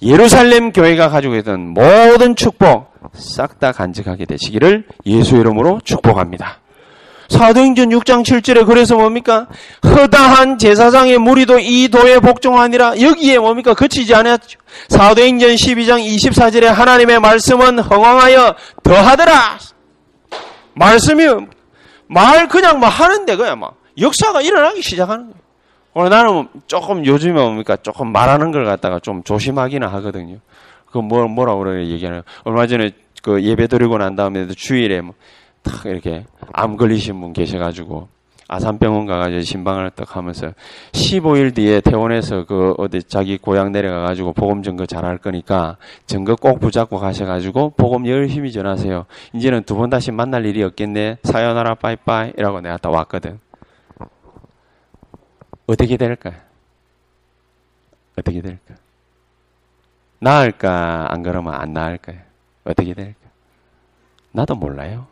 예루살렘 0.01 0.71
교회가 0.71 1.09
가지고 1.09 1.35
있던 1.37 1.69
모든 1.69 2.35
축복 2.35 2.91
싹 3.13 3.59
다 3.59 3.71
간직하게 3.71 4.25
되시기를 4.25 4.85
예수 5.05 5.35
이름으로 5.37 5.81
축복합니다. 5.83 6.59
사도행전 7.31 7.89
6장 7.89 8.23
7절에 8.23 8.65
그래서 8.65 8.95
뭡니까? 8.97 9.47
허다한 9.83 10.57
제사장의 10.57 11.17
무리도 11.17 11.59
이 11.59 11.87
도에 11.87 12.19
복종하니라. 12.19 12.99
여기에 12.99 13.39
뭡니까? 13.39 13.73
그치지 13.73 14.13
않았죠. 14.13 14.59
사도행전 14.89 15.51
12장 15.51 16.03
24절에 16.05 16.65
하나님의 16.65 17.19
말씀은 17.21 17.79
흥왕하여 17.79 18.55
더하더라. 18.83 19.57
말씀이 20.73 21.25
말 22.07 22.47
그냥 22.49 22.79
막 22.79 22.89
하는데 22.89 23.35
그냥 23.35 23.59
막 23.59 23.75
역사가 23.97 24.41
일어나기 24.41 24.81
시작하는 24.81 25.25
거예요. 25.25 25.41
오늘 25.93 26.09
나는 26.09 26.47
조금 26.67 27.05
요즘에 27.05 27.33
뭡니까? 27.33 27.77
조금 27.77 28.11
말하는 28.11 28.51
걸 28.51 28.65
갖다가 28.65 28.99
좀 28.99 29.23
조심하기는 29.23 29.87
하거든요. 29.87 30.37
그 30.91 30.97
뭐, 30.97 31.25
뭐라고 31.27 31.63
그래 31.63 31.87
얘기하는 31.87 32.23
얼마 32.43 32.67
전에 32.67 32.91
그 33.21 33.41
예배 33.41 33.67
드리고 33.67 33.97
난 33.97 34.15
다음에도 34.15 34.53
주일에 34.53 34.99
뭐 34.99 35.15
탁 35.63 35.85
이렇게 35.85 36.25
암 36.53 36.77
걸리신 36.77 37.19
분 37.21 37.33
계셔가지고 37.33 38.07
아산병원 38.47 39.05
가가지고 39.05 39.41
신방을 39.41 39.91
딱 39.91 40.17
하면서 40.17 40.51
15일 40.91 41.55
뒤에 41.55 41.79
퇴원해서 41.79 42.45
그 42.45 42.73
어디 42.77 43.01
자기 43.01 43.37
고향 43.37 43.71
내려가가지고 43.71 44.33
복음 44.33 44.61
증거 44.61 44.85
잘할 44.85 45.19
거니까 45.19 45.77
증거 46.05 46.35
꼭 46.35 46.59
붙잡고 46.59 46.99
가셔가지고 46.99 47.69
복음 47.77 48.05
열심히 48.07 48.51
전하세요. 48.51 49.05
이제는 49.33 49.63
두 49.63 49.75
번 49.75 49.89
다시 49.89 50.11
만날 50.11 50.45
일이 50.45 50.61
없겠네. 50.63 51.19
사연하라 51.23 51.75
빠이빠이 51.75 52.33
이라고 52.37 52.59
내가 52.59 52.75
딱 52.75 52.89
왔거든. 52.91 53.39
어떻게 55.67 55.95
될까? 55.95 56.33
어떻게 58.19 58.41
될까? 58.41 58.75
나을까? 60.19 61.07
안 61.09 61.23
그러면 61.23 61.53
안 61.53 61.71
나을까? 61.71 62.11
어떻게 62.65 62.93
될까? 62.93 63.19
나도 64.33 64.55
몰라요. 64.55 65.07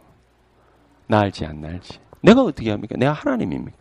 나을지 1.10 1.46
안 1.46 1.60
나을지. 1.62 2.00
내가 2.22 2.44
어떻게 2.44 2.70
합니까? 2.72 2.96
내가 2.98 3.14
하나님입니까? 3.14 3.78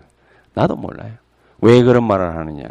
나도 0.55 0.77
몰라요. 0.77 1.12
왜 1.61 1.83
그런 1.83 2.05
말을 2.05 2.37
하느냐? 2.37 2.64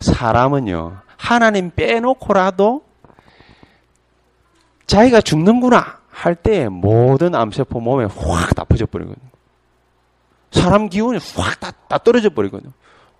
사람은요, 0.00 0.98
하나님 1.16 1.70
빼놓고라도 1.74 2.82
자기가 4.86 5.20
죽는구나 5.22 5.98
할 6.10 6.34
때 6.36 6.68
모든 6.68 7.34
암세포 7.34 7.80
몸에 7.80 8.04
확 8.04 8.54
다 8.54 8.64
퍼져 8.64 8.86
버리거든요. 8.86 9.26
사람 10.52 10.88
기운이 10.88 11.18
확 11.36 11.58
다, 11.58 11.72
다 11.88 11.98
떨어져 11.98 12.30
버리거든요. 12.30 12.72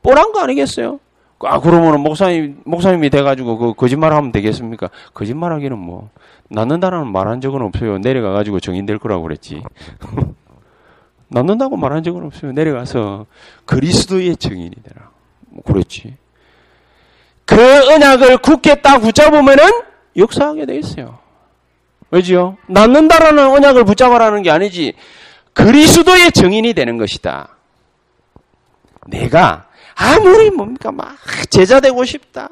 뻔한 0.02 0.32
거 0.32 0.40
아니겠어요? 0.40 1.00
아, 1.40 1.60
그러면은 1.60 2.00
목사님, 2.00 2.62
목사님이 2.64 3.10
돼가지고 3.10 3.58
그 3.58 3.74
거짓말 3.74 4.12
하면 4.12 4.30
되겠습니까? 4.32 4.88
거짓말 5.12 5.52
하기는 5.52 5.76
뭐, 5.76 6.10
낳는다라는 6.54 7.10
말한 7.12 7.40
적은 7.40 7.62
없어요. 7.62 7.98
내려가 7.98 8.32
가지고 8.32 8.60
정인될 8.60 8.98
거라고 8.98 9.22
그랬지. 9.24 9.62
낳는다고 11.28 11.76
말한 11.76 12.02
적은 12.04 12.24
없어요. 12.24 12.52
내려가서 12.52 13.26
그리스도의 13.64 14.36
증인이 14.36 14.70
되라. 14.70 15.10
뭐 15.48 15.62
그랬지. 15.64 16.16
그 17.44 17.92
언약을 17.92 18.38
굳게 18.38 18.76
딱 18.76 18.98
붙잡으면은 18.98 19.64
역사하게 20.16 20.66
돼 20.66 20.76
있어요. 20.78 21.18
왜지요? 22.10 22.56
낳는다라는 22.68 23.50
언약을 23.50 23.84
붙잡아라는 23.84 24.42
게 24.42 24.50
아니지. 24.50 24.94
그리스도의 25.52 26.32
증인이 26.32 26.72
되는 26.74 26.96
것이다. 26.96 27.48
내가 29.06 29.66
아무리 29.96 30.50
뭡니까 30.50 30.92
막 30.92 31.16
제자 31.50 31.80
되고 31.80 32.04
싶다. 32.04 32.48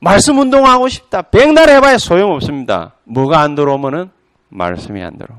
말씀 0.00 0.38
운동하고 0.38 0.88
싶다. 0.88 1.22
백날 1.22 1.68
해봐야 1.68 1.98
소용없습니다. 1.98 2.92
뭐가 3.04 3.40
안 3.40 3.54
들어오면은 3.54 4.10
말씀이 4.48 5.02
안 5.02 5.18
들어. 5.18 5.34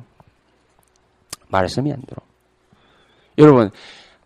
말씀이 1.48 1.92
안 1.92 2.02
들어. 2.08 2.18
여러분 3.38 3.72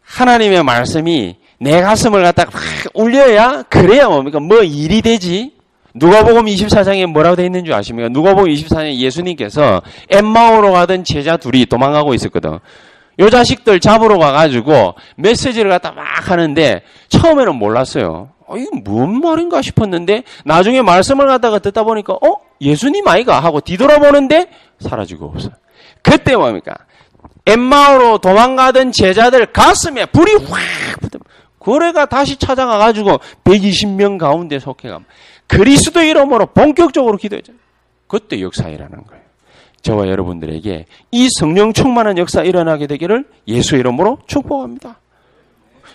하나님의 0.03 0.63
말씀이 0.63 1.37
내 1.59 1.81
가슴을 1.81 2.23
갖다가 2.23 2.51
막 2.51 2.61
울려야 2.93 3.63
그래야 3.63 4.07
뭡니까 4.07 4.39
뭐 4.39 4.61
일이 4.61 5.01
되지. 5.01 5.53
누가복음 5.95 6.45
24장에 6.45 7.07
뭐라고 7.07 7.35
되어 7.35 7.45
있는 7.45 7.65
줄 7.65 7.73
아십니까? 7.73 8.09
누가복음 8.09 8.51
24장에 8.51 8.95
예수님께서 8.95 9.81
엠마오로 10.09 10.71
가던 10.71 11.03
제자 11.03 11.35
둘이 11.35 11.65
도망가고 11.65 12.13
있었거든. 12.13 12.59
요 13.19 13.29
자식들 13.29 13.79
잡으러 13.79 14.17
가가지고 14.17 14.95
메시지를 15.17 15.69
갖다 15.71 15.91
막 15.91 16.31
하는데 16.31 16.81
처음에는 17.09 17.55
몰랐어요. 17.55 18.29
어, 18.49 18.57
이거 18.57 18.71
뭔 18.83 19.21
말인가 19.21 19.61
싶었는데 19.61 20.23
나중에 20.43 20.81
말씀을 20.81 21.27
갖다가 21.27 21.59
듣다 21.59 21.83
보니까 21.83 22.13
어? 22.13 22.37
예수님 22.59 23.07
아이가? 23.07 23.39
하고 23.39 23.61
뒤돌아보는데 23.61 24.49
사라지고 24.79 25.27
없어. 25.27 25.49
그때 26.01 26.35
뭡니까? 26.35 26.73
엠마오로 27.45 28.17
도망가던 28.19 28.91
제자들 28.91 29.47
가슴에 29.47 30.05
불이 30.07 30.33
확 30.45 30.99
붙어. 30.99 31.19
고래가 31.59 32.05
다시 32.05 32.37
찾아가 32.37 32.77
가지고 32.77 33.19
120명 33.43 34.17
가운데 34.17 34.59
속해가 34.59 34.99
그리스도 35.47 36.01
이름으로 36.01 36.47
본격적으로 36.47 37.17
기도했죠. 37.17 37.53
그때 38.07 38.41
역사이라는 38.41 39.03
거예요. 39.05 39.23
저와 39.81 40.07
여러분들에게 40.07 40.85
이 41.11 41.29
성령 41.39 41.73
충만한 41.73 42.17
역사 42.17 42.43
일어나게 42.43 42.87
되기를 42.87 43.25
예수 43.47 43.75
이름으로 43.75 44.19
축복합니다. 44.27 44.99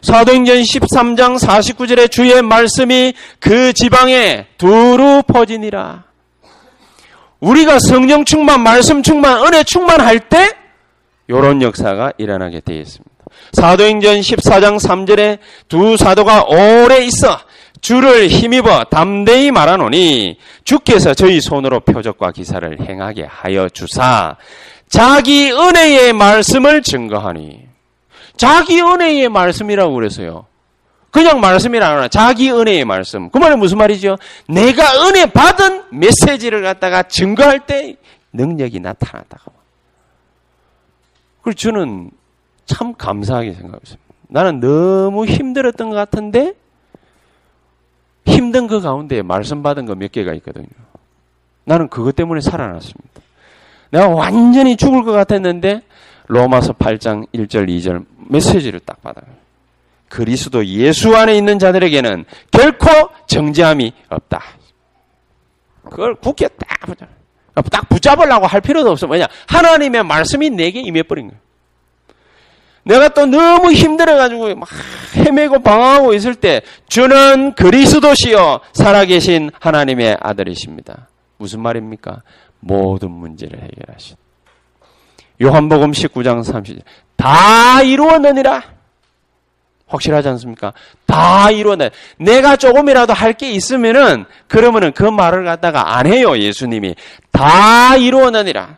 사도행전 0.04 0.58
13장 0.58 1.38
49절에 1.38 2.10
주의 2.10 2.42
말씀이 2.42 3.14
그 3.40 3.72
지방에 3.72 4.46
두루 4.58 5.22
퍼지니라. 5.26 6.04
우리가 7.40 7.78
성령 7.78 8.26
충만, 8.26 8.62
말씀 8.62 9.02
충만, 9.02 9.42
은혜 9.46 9.64
충만할 9.64 10.20
때 10.20 10.50
이런 11.26 11.62
역사가 11.62 12.12
일어나게 12.18 12.60
되어 12.60 12.80
있습니다. 12.80 13.14
사도행전 13.54 14.20
14장 14.20 14.78
3절에 14.78 15.38
두 15.68 15.96
사도가 15.96 16.44
오래 16.44 17.02
있어 17.06 17.40
주를 17.80 18.28
힘입어 18.28 18.84
담대히 18.84 19.50
말하노니 19.52 20.36
주께서 20.64 21.14
저희 21.14 21.40
손으로 21.40 21.80
표적과 21.80 22.32
기사를 22.32 22.78
행하게 22.80 23.24
하여 23.24 23.70
주사 23.70 24.36
자기 24.88 25.50
은혜의 25.50 26.12
말씀을 26.12 26.82
증거하니 26.82 27.73
자기 28.36 28.80
은혜의 28.80 29.28
말씀이라고 29.28 29.94
그래서요. 29.94 30.46
그냥 31.10 31.40
말씀이라 31.40 31.90
하나 31.90 32.08
자기 32.08 32.50
은혜의 32.50 32.84
말씀. 32.84 33.30
그 33.30 33.38
말은 33.38 33.58
무슨 33.58 33.78
말이죠? 33.78 34.16
내가 34.48 35.06
은혜 35.06 35.26
받은 35.26 35.84
메시지를 35.92 36.62
갖다가 36.62 37.04
증거할 37.04 37.66
때 37.66 37.96
능력이 38.32 38.80
나타났다고. 38.80 39.52
그리고 41.42 41.56
저는 41.56 42.10
참 42.66 42.94
감사하게 42.94 43.52
생각했습니다. 43.52 44.02
나는 44.28 44.58
너무 44.58 45.26
힘들었던 45.26 45.90
것 45.90 45.94
같은데 45.94 46.54
힘든 48.26 48.66
그 48.66 48.80
가운데 48.80 49.22
말씀 49.22 49.62
받은 49.62 49.86
거 49.86 49.94
몇 49.94 50.10
개가 50.10 50.32
있거든요. 50.34 50.66
나는 51.64 51.88
그것 51.88 52.16
때문에 52.16 52.40
살아났습니다. 52.40 53.20
내가 53.90 54.08
완전히 54.08 54.76
죽을 54.76 55.04
것 55.04 55.12
같았는데 55.12 55.82
로마서 56.26 56.72
8장 56.72 57.26
1절 57.32 57.68
2절 57.68 58.04
메시지를 58.28 58.80
딱 58.80 59.02
받아요. 59.02 59.26
그리스도 60.08 60.64
예수 60.66 61.16
안에 61.16 61.37
있는 61.37 61.58
자들에게는 61.58 62.24
결코 62.50 62.88
정죄함이 63.26 63.92
없다. 64.08 64.42
그걸 65.84 66.14
굳게 66.14 66.48
딱 66.48 66.80
붙잡. 66.87 67.08
딱 67.70 67.88
붙잡으려고 67.88 68.46
할 68.46 68.60
필요도 68.60 68.90
없어. 68.90 69.06
뭐냐? 69.06 69.26
하나님의 69.48 70.02
말씀이 70.04 70.50
내게 70.50 70.80
임해버린 70.80 71.28
거예요. 71.28 71.40
내가 72.84 73.08
또 73.08 73.26
너무 73.26 73.72
힘들어가지고 73.72 74.54
막 74.56 74.68
헤매고 75.16 75.60
방황하고 75.60 76.12
있을 76.14 76.34
때 76.34 76.60
주는 76.88 77.54
그리스도시요 77.54 78.60
살아계신 78.74 79.50
하나님의 79.58 80.18
아들이십니다. 80.20 81.08
무슨 81.38 81.60
말입니까? 81.62 82.22
모든 82.60 83.10
문제를 83.10 83.62
해결하신. 83.62 84.16
요한복음 85.42 85.92
19장 85.92 86.44
30절 86.44 86.82
다 87.24 87.80
이루었느니라. 87.80 88.62
확실하지 89.87 90.28
않습니까? 90.28 90.74
다 91.06 91.50
이루었네. 91.50 91.90
내가 92.18 92.56
조금이라도 92.56 93.14
할 93.14 93.32
게 93.32 93.50
있으면은 93.50 94.26
그러면은 94.46 94.92
그 94.92 95.04
말을 95.04 95.44
갖다가 95.46 95.96
안 95.96 96.06
해요. 96.06 96.37
예수님이 96.37 96.94
다 97.32 97.96
이루었느니라. 97.96 98.76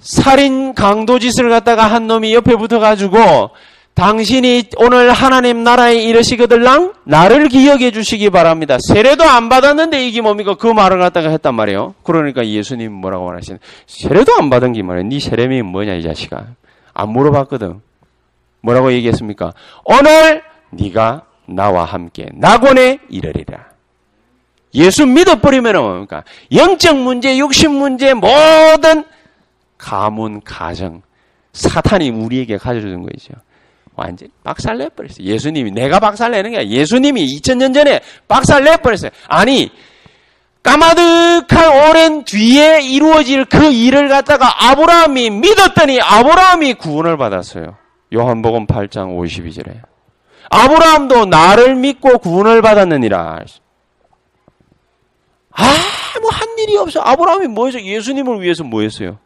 살인 0.00 0.74
강도 0.74 1.18
짓을 1.18 1.50
갖다가 1.50 1.84
한 1.84 2.06
놈이 2.06 2.32
옆에 2.32 2.56
붙어가지고 2.56 3.50
당신이 3.92 4.64
오늘 4.78 5.10
하나님 5.12 5.64
나라에 5.64 5.96
이르시거들랑 5.96 6.94
나를 7.04 7.48
기억해 7.48 7.90
주시기 7.90 8.30
바랍니다. 8.30 8.78
세례도 8.88 9.24
안 9.24 9.50
받았는데 9.50 10.06
이게 10.06 10.22
뭡니까? 10.22 10.54
그 10.54 10.66
말을 10.68 10.98
갖다가 11.00 11.28
했단 11.28 11.54
말이에요. 11.54 11.94
그러니까 12.02 12.46
예수님 12.46 12.92
뭐라고 12.92 13.26
말하시는 13.26 13.58
세례도 13.86 14.32
안 14.38 14.48
받은 14.48 14.72
게 14.72 14.82
말이야. 14.82 15.02
네 15.02 15.18
세례명이 15.20 15.62
뭐냐 15.62 15.94
이 15.94 16.02
자식아. 16.02 16.46
안 16.98 17.10
물어봤거든. 17.10 17.80
뭐라고 18.60 18.92
얘기했습니까? 18.92 19.52
오늘 19.84 20.42
네가 20.70 21.22
나와 21.46 21.84
함께 21.84 22.28
낙원에 22.34 22.98
이르리라. 23.08 23.68
예수 24.74 25.06
믿어버리면 25.06 25.76
뭡니까? 25.80 26.24
영적 26.52 26.98
문제, 26.98 27.38
육신 27.38 27.70
문제, 27.70 28.12
모든 28.14 29.04
가문, 29.78 30.42
가정, 30.42 31.02
사탄이 31.52 32.10
우리에게 32.10 32.58
가져주는 32.58 33.00
거죠. 33.00 33.34
완전 33.94 34.28
박살 34.42 34.78
내버렸어요. 34.78 35.24
예수님이 35.24 35.70
내가 35.70 36.00
박살 36.00 36.32
내는 36.32 36.50
게 36.50 36.58
아니라 36.58 36.70
예수님이 36.70 37.26
2000년 37.26 37.72
전에 37.72 38.00
박살 38.26 38.64
내버렸어요. 38.64 39.10
아니 39.28 39.70
까마득한 40.68 41.88
오랜 41.88 42.24
뒤에 42.24 42.82
이루어질 42.82 43.46
그 43.46 43.72
일을 43.72 44.10
갖다가 44.10 44.68
아브라함이 44.68 45.30
믿었더니 45.30 45.98
아브라함이 45.98 46.74
구원을 46.74 47.16
받았어요. 47.16 47.76
요한복음 48.12 48.66
8장 48.66 49.16
52절에 49.18 49.80
아브라함도 50.50 51.24
나를 51.24 51.74
믿고 51.74 52.18
구원을 52.18 52.60
받았느니라. 52.60 53.38
아무 55.52 56.28
한 56.30 56.58
일이 56.58 56.76
없어. 56.76 57.00
아브라함이 57.00 57.46
뭐 57.46 57.66
했어? 57.66 57.80
예수님을 57.80 58.42
위해서 58.42 58.62
뭐 58.62 58.82
했어요? 58.82 59.18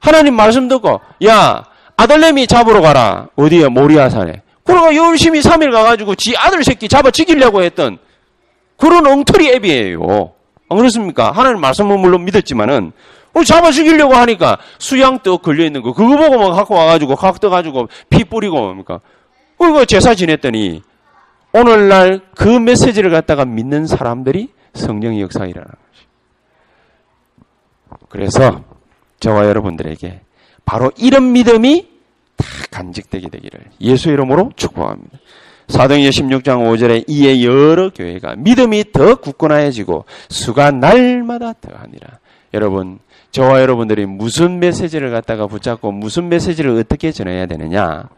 하나님 0.00 0.34
말씀 0.34 0.68
듣고 0.68 1.00
야 1.24 1.64
아들내미 1.96 2.46
잡으러 2.46 2.82
가라. 2.82 3.28
어디에 3.36 3.68
모리아산에. 3.68 4.42
그러가 4.64 4.94
열심히 4.94 5.40
3일 5.40 5.72
가가지고 5.72 6.14
지 6.16 6.36
아들 6.36 6.62
새끼 6.62 6.88
잡아 6.88 7.10
죽이려고 7.10 7.62
했던 7.62 7.98
그런 8.78 9.06
엉터리 9.06 9.50
앱이에요. 9.50 10.32
안 10.70 10.78
그렇습니까? 10.78 11.30
하나님 11.32 11.60
말씀은 11.60 12.00
물론 12.00 12.24
믿었지만은 12.24 12.92
잡아 13.46 13.70
죽이려고 13.70 14.14
하니까 14.14 14.58
수양떡 14.78 15.42
걸려 15.42 15.64
있는 15.64 15.82
거 15.82 15.92
그거 15.92 16.16
보고 16.16 16.38
막 16.38 16.56
갖고 16.56 16.74
와가지고 16.74 17.14
각 17.16 17.38
떠가지고 17.40 17.88
피 18.10 18.24
뿌리고 18.24 18.56
뭡니까? 18.60 19.00
그거 19.58 19.84
제사 19.84 20.14
지냈더니 20.14 20.82
오늘날 21.52 22.20
그 22.34 22.48
메시지를 22.48 23.10
갖다가 23.10 23.44
믿는 23.44 23.86
사람들이 23.86 24.48
성령의 24.74 25.20
역사이라는 25.22 25.66
거죠. 25.66 26.06
그래서 28.08 28.64
저와 29.20 29.46
여러분들에게 29.46 30.20
바로 30.64 30.90
이런 30.96 31.32
믿음이 31.32 31.88
다 32.36 32.46
간직되게 32.70 33.28
되기를 33.30 33.60
예수 33.80 34.10
이름으로 34.10 34.52
축복합니다. 34.56 35.18
사도행전 35.68 36.10
16장 36.10 36.66
5절에 36.66 37.04
이에 37.06 37.44
여러 37.44 37.90
교회가 37.90 38.36
믿음이 38.36 38.92
더 38.92 39.16
굳건해지고 39.16 40.06
수가 40.30 40.70
날마다 40.70 41.52
더하니라. 41.60 42.18
여러분, 42.54 42.98
저와 43.30 43.60
여러분들이 43.60 44.06
무슨 44.06 44.58
메시지를 44.58 45.10
갖다가 45.10 45.46
붙잡고 45.46 45.92
무슨 45.92 46.28
메시지를 46.28 46.78
어떻게 46.78 47.12
전해야 47.12 47.46
되느냐? 47.46 48.08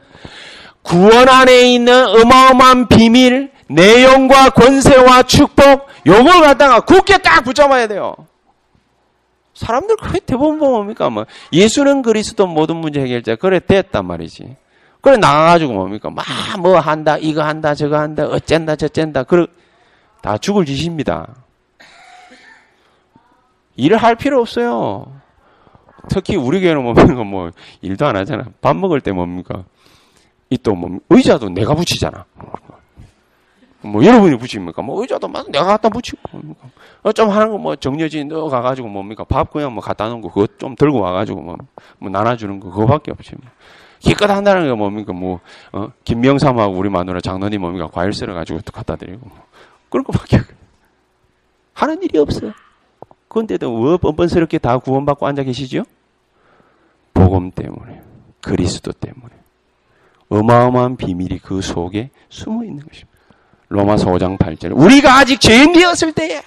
구원 0.82 1.28
안에 1.28 1.74
있는 1.74 2.06
어마어마한 2.06 2.88
비밀, 2.88 3.50
내용과 3.68 4.50
권세와 4.50 5.24
축복, 5.24 5.88
요걸 6.06 6.40
갖다가 6.42 6.80
굳게 6.80 7.18
딱 7.18 7.42
붙잡아야 7.42 7.88
돼요. 7.88 8.14
사람들 9.54 9.96
거의 9.96 10.20
대부분 10.24 10.58
뭡니까? 10.58 11.10
뭐 11.10 11.26
예수는 11.52 12.02
그리스도 12.02 12.46
모든 12.46 12.76
문제 12.76 13.00
해결자 13.00 13.36
그래 13.36 13.60
됐단 13.60 14.06
말이지. 14.06 14.56
그래 15.00 15.16
나가가지고 15.16 15.72
뭡니까? 15.72 16.10
막 16.10 16.24
뭐 16.58 16.78
한다, 16.78 17.16
이거 17.18 17.42
한다, 17.42 17.74
저거 17.74 17.98
한다, 17.98 18.26
어쩐다, 18.26 18.76
저쩐다. 18.76 19.22
그래 19.24 19.46
다 20.22 20.36
죽을 20.36 20.64
짓입니다. 20.66 21.26
일을 23.76 23.96
할 23.96 24.14
필요 24.16 24.40
없어요. 24.40 25.06
특히 26.08 26.36
우리 26.36 26.60
교회는 26.60 26.82
뭡니까? 26.82 27.24
뭐 27.24 27.50
일도 27.80 28.06
안 28.06 28.16
하잖아. 28.16 28.44
밥 28.60 28.76
먹을 28.76 29.00
때 29.00 29.12
뭡니까? 29.12 29.64
이 30.50 30.56
또 30.58 30.74
뭐 30.74 30.98
의자도 31.08 31.48
내가 31.50 31.74
붙이잖아. 31.74 32.24
뭐 33.82 34.04
여러분이 34.04 34.36
붙입니까? 34.36 34.82
뭐 34.82 35.00
의자도 35.00 35.28
막 35.28 35.50
내가 35.50 35.64
갖다 35.64 35.88
붙이고 35.88 36.18
뭡니까? 36.32 36.68
어, 37.02 37.12
좀 37.12 37.30
하는 37.30 37.50
거 37.52 37.56
뭐 37.58 37.76
정려진 37.76 38.28
넣어 38.28 38.48
가가지고 38.50 38.88
뭡니까? 38.88 39.24
밥 39.24 39.50
그냥 39.50 39.72
뭐 39.72 39.82
갖다 39.82 40.08
놓은 40.08 40.20
거 40.20 40.28
그거 40.28 40.46
좀 40.58 40.74
들고 40.74 41.00
와가지고 41.00 41.40
뭐, 41.40 41.56
뭐 41.98 42.10
나눠주는 42.10 42.60
거 42.60 42.68
그거밖에 42.70 43.12
없지. 43.12 43.32
뭐. 43.40 43.50
기껏 44.00 44.28
한다는 44.28 44.64
게 44.64 44.74
뭡니까? 44.74 45.12
뭐 45.12 45.40
어? 45.72 45.92
김명삼하고 46.04 46.74
우리 46.74 46.88
마누라 46.88 47.20
장로님 47.20 47.60
뭡니까? 47.60 47.88
과일 47.92 48.12
썰어가지고 48.12 48.60
또 48.62 48.72
갖다 48.72 48.96
드리고 48.96 49.20
뭐. 49.22 49.44
그런 49.88 50.04
거밖에 50.04 50.40
하는 51.74 52.02
일이 52.02 52.18
없어요. 52.18 52.52
그런데도 53.28 53.72
왜 53.80 53.96
뻔뻔스럽게 53.98 54.58
다 54.58 54.78
구원받고 54.78 55.26
앉아 55.26 55.44
계시죠? 55.44 55.84
복음 57.14 57.50
때문에, 57.50 58.00
그리스도 58.40 58.92
때문에. 58.92 59.34
어마어마한 60.28 60.96
비밀이 60.96 61.38
그 61.38 61.60
속에 61.60 62.10
숨어 62.28 62.64
있는 62.64 62.84
것입니다. 62.84 63.18
로마서 63.68 64.06
5장 64.06 64.38
8절. 64.38 64.76
우리가 64.76 65.18
아직 65.18 65.40
죄인 65.40 65.72
되었을 65.72 66.12
때에 66.12 66.42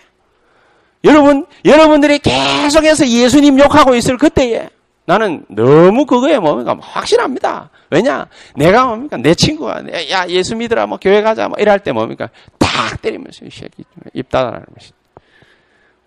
여러분, 1.05 1.45
여러분들이 1.65 2.19
계속해서 2.19 3.07
예수님 3.07 3.59
욕하고 3.59 3.95
있을 3.95 4.17
그때에 4.17 4.69
나는 5.05 5.45
너무 5.49 6.05
그거에 6.05 6.39
뭡니까? 6.39 6.77
확실합니다. 6.79 7.69
왜냐? 7.89 8.27
내가 8.55 8.85
뭡니까? 8.85 9.17
내 9.17 9.35
친구가, 9.35 9.83
야, 10.09 10.27
예수 10.29 10.55
믿으라, 10.55 10.85
뭐, 10.87 10.97
교회 11.01 11.21
가자, 11.21 11.49
뭐, 11.49 11.57
이럴 11.59 11.79
때 11.79 11.91
뭡니까? 11.91 12.29
탁 12.57 13.01
때리면서, 13.01 13.45
이 13.45 13.49
새끼, 13.49 13.83
입 14.13 14.29
닫아라는 14.29 14.65
것이. 14.73 14.91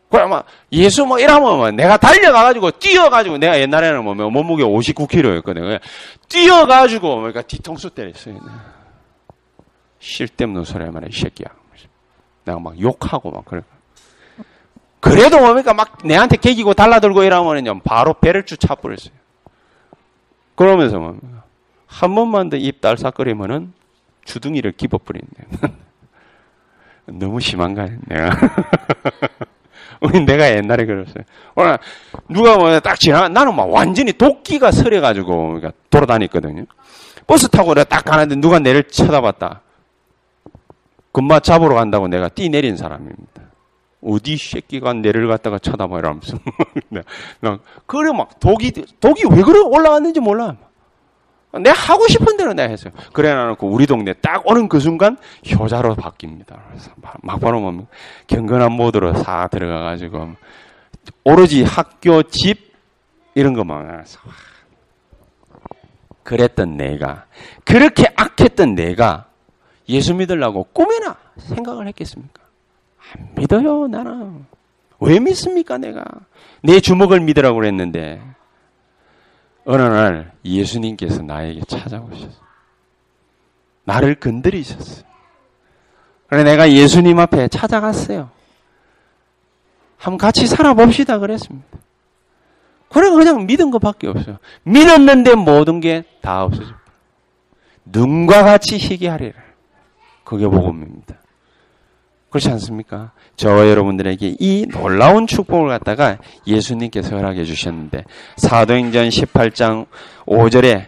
그러면, 0.09 0.43
예수 0.73 1.05
뭐, 1.05 1.19
이러면 1.19 1.57
뭐, 1.57 1.71
내가 1.71 1.99
달려가가지고, 1.99 2.71
뛰어가지고, 2.73 3.37
내가 3.39 3.61
옛날에는 3.61 4.03
뭐, 4.03 4.15
몸무게 4.15 4.65
59kg였거든. 4.65 5.79
뛰어가지고, 6.29 7.17
뭡니까? 7.17 7.43
뒤통수 7.43 7.91
때렸어요. 7.91 8.41
쓸데없는 10.01 10.65
소리 10.65 10.87
말이야, 10.87 11.09
이 11.11 11.13
새끼야. 11.13 11.49
내가 12.45 12.59
막 12.59 12.81
욕하고 12.81 13.31
막 13.31 13.45
그래. 13.45 13.61
그래도 15.01 15.39
뭡니까? 15.39 15.73
막 15.75 15.99
내한테 16.05 16.37
개기고 16.37 16.75
달라들고 16.75 17.23
이러면은요, 17.23 17.81
바로 17.81 18.15
배를 18.15 18.45
쭉 18.45 18.59
차버렸어요. 18.59 19.13
그러면서 20.55 20.99
뭡니까? 20.99 21.45
한 21.87 22.15
번만 22.15 22.49
더 22.51 22.57
입 22.57 22.81
달싹거리면은 22.81 23.73
주둥이를 24.25 24.73
집어버린대. 24.73 25.45
너무 27.07 27.41
심한가, 27.41 27.89
내가. 28.07 28.31
우리 30.01 30.21
내가 30.25 30.51
옛날에 30.51 30.85
그랬어요. 30.85 31.25
오늘 31.55 31.79
누가 32.29 32.57
뭐딱 32.57 32.99
지나, 32.99 33.29
나는 33.29 33.55
막 33.55 33.71
완전히 33.71 34.13
도끼가 34.13 34.73
서려가지고 34.73 35.47
그러니까 35.47 35.73
돌아다녔거든요. 35.91 36.65
버스 37.27 37.49
타고 37.49 37.75
내가 37.75 37.85
딱 37.85 38.05
가는데 38.05 38.37
누가 38.37 38.59
내를 38.59 38.83
쳐다봤다. 38.85 39.63
금마 41.13 41.41
잡으러 41.41 41.75
간다고 41.77 42.09
내가 42.09 42.29
뛰 42.29 42.49
내린 42.51 42.77
사람입니다. 42.77 43.43
어디 44.07 44.37
새끼가 44.37 44.93
내를 44.95 45.27
갖다가 45.27 45.59
쳐다봐 45.59 45.99
이러면서. 45.99 46.39
나 47.41 47.59
그래 47.87 48.13
막 48.13 48.39
독이 48.39 48.71
독이 49.01 49.25
왜 49.31 49.43
그래 49.43 49.59
올라왔는지 49.59 50.21
몰라. 50.21 50.57
내가 51.53 51.73
하고 51.73 52.07
싶은 52.07 52.37
대로 52.37 52.53
내가 52.53 52.69
했어요. 52.69 52.93
그래 53.13 53.35
놔놓고 53.35 53.67
우리 53.69 53.87
동네 53.87 54.13
딱 54.15 54.47
오는 54.47 54.69
그 54.69 54.79
순간 54.79 55.17
효자로 55.51 55.97
바뀝니다. 55.97 56.59
그래서 56.69 56.91
막바로 57.23 57.61
뭐 57.61 57.87
경건한 58.27 58.73
모드로 58.73 59.15
싹 59.15 59.49
들어가가지고 59.51 60.35
오로지 61.25 61.65
학교 61.65 62.23
집 62.23 62.75
이런 63.35 63.55
것만 63.55 64.01
해서 64.01 64.21
그랬던 66.23 66.77
내가 66.77 67.27
그렇게 67.65 68.07
악했던 68.17 68.75
내가 68.75 69.27
예수 69.89 70.15
믿으려고 70.15 70.65
꿈이나 70.73 71.17
생각을 71.39 71.87
했겠습니까? 71.89 72.46
안 73.15 73.29
믿어요, 73.37 73.87
나는. 73.89 74.47
왜 75.01 75.21
믿습니까, 75.21 75.79
내가? 75.79 76.05
내 76.63 76.81
주먹을 76.81 77.21
믿으라고 77.21 77.57
그랬는데, 77.57 78.21
어느 79.65 79.83
날 79.83 80.33
예수님께서 80.45 81.23
나에게 81.23 81.61
찾아오셨어요. 81.67 82.47
나를 83.85 84.15
건드리셨어요. 84.17 85.05
그래 86.29 86.43
내가 86.45 86.71
예수님 86.71 87.19
앞에 87.21 87.49
찾아갔어요. 87.49 88.31
한번 89.97 90.19
같이 90.19 90.47
살아봅시다 90.47 91.19
그랬습니다. 91.19 91.67
그래 92.91 93.11
그냥 93.11 93.47
믿은 93.47 93.71
것밖에 93.71 94.09
없어요. 94.09 94.39
믿었는데 94.65 95.35
모든 95.35 95.81
게 95.81 96.05
다 96.21 96.45
없어져. 96.45 96.75
눈과 97.85 98.43
같이 98.43 98.77
희귀하리라. 98.79 99.41
그게 100.25 100.47
복음입니다. 100.49 101.15
그렇지 102.37 102.51
않습니까? 102.51 103.13
저와 103.37 103.69
여러분들에게 103.69 104.37
이 104.39 104.67
놀라운 104.71 105.27
축복을 105.27 105.69
갖다가 105.69 106.19
예수님께서 106.47 107.17
허락해 107.17 107.45
주셨는데 107.45 108.05
사도행전 108.37 109.09
18장 109.09 109.87
5절에 110.27 110.85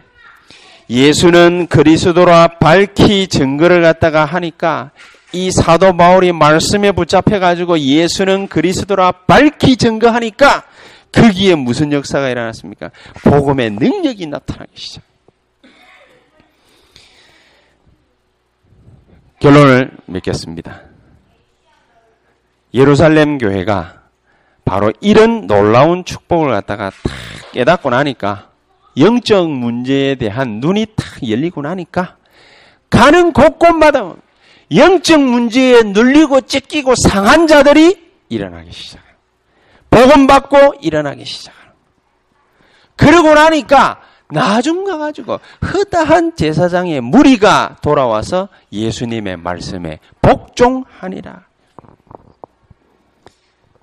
예수는 0.90 1.66
그리스도라 1.68 2.59
밝히 2.59 3.28
증거를 3.28 3.80
갖다가 3.80 4.26
하니까 4.26 4.90
이 5.32 5.51
사도 5.51 5.96
바울이 5.96 6.32
말씀에 6.32 6.92
붙잡혀 6.92 7.38
가지고 7.38 7.78
예수는 7.78 8.49
그리스도라 8.49 9.12
밝히 9.26 9.76
증거하니까 9.76 10.64
거기에 11.12 11.55
무슨 11.55 11.92
역사가 11.92 12.28
일어났습니까? 12.28 12.90
복음의 13.24 13.70
능력이 13.70 14.26
나타나기 14.26 14.72
시작. 14.74 15.03
결론을 19.40 19.92
맺겠습니다. 20.07 20.88
예루살렘 22.74 23.38
교회가 23.38 24.02
바로 24.64 24.92
이런 25.00 25.46
놀라운 25.46 26.04
축복을 26.04 26.50
갖다가 26.50 26.90
탁 26.90 27.12
깨닫고 27.52 27.90
나니까 27.90 28.50
영적 28.98 29.50
문제에 29.50 30.16
대한 30.16 30.60
눈이 30.60 30.86
탁 30.96 31.28
열리고 31.28 31.62
나니까 31.62 32.16
가는 32.90 33.32
곳곳마다 33.32 34.14
영적 34.74 35.20
문제에 35.20 35.82
눌리고 35.82 36.42
찢기고 36.42 36.94
상한 36.96 37.46
자들이 37.46 38.08
일어나기 38.28 38.70
시작해요. 38.72 39.08
복음 39.88 40.26
받고 40.26 40.74
일어나기 40.82 41.24
시작해요. 41.24 41.72
그러고 42.96 43.32
나니까 43.32 44.00
나중 44.30 44.84
가가지고 44.84 45.40
허다한 45.72 46.36
제사장의 46.36 47.00
무리가 47.00 47.76
돌아와서 47.80 48.48
예수님의 48.72 49.38
말씀에 49.38 50.00
복종하니라. 50.20 51.47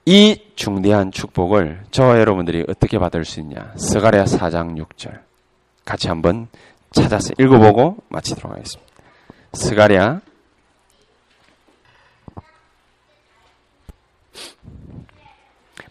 이 0.07 0.39
중대한 0.55 1.11
축복을 1.11 1.85
저와 1.89 2.19
여러분들이 2.19 2.63
어떻게 2.67 2.99
받을 2.99 3.25
수 3.25 3.39
있냐? 3.39 3.73
스가랴 3.75 4.25
4장 4.25 4.77
6절 4.77 5.19
같이 5.83 6.07
한번 6.07 6.47
찾아서 6.91 7.33
읽어보고 7.39 7.97
마치도록 8.09 8.51
하겠습니다. 8.51 8.93
스가랴 9.53 10.21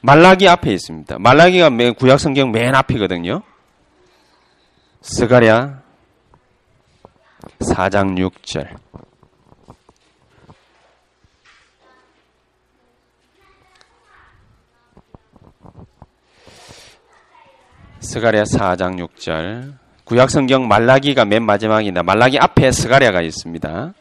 말라기 0.01 0.49
앞에 0.49 0.73
있습니다. 0.73 1.19
말라기가 1.19 1.71
구약 1.95 2.21
성경 2.21 2.53
맨 2.53 2.75
앞이거든요. 2.75 3.43
스가랴 5.01 5.83
4장 7.59 8.17
6절 8.19 8.84
스가랴 18.05 18.45
4장 18.45 19.05
6절 19.09 19.75
구약 20.05 20.31
성경 20.31 20.69
말라기가 20.69 21.25
맨 21.25 21.43
마지막이다. 21.45 22.03
말라기 22.03 22.39
앞에 22.39 22.71
스가랴가 22.71 23.23
있습니다. 23.23 23.95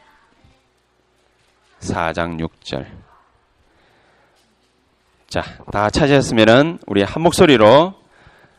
4장 1.80 2.38
6절 2.38 2.86
자, 5.28 5.42
다 5.72 5.90
찾으셨으면은 5.90 6.78
우리 6.86 7.02
한 7.02 7.22
목소리로 7.22 7.94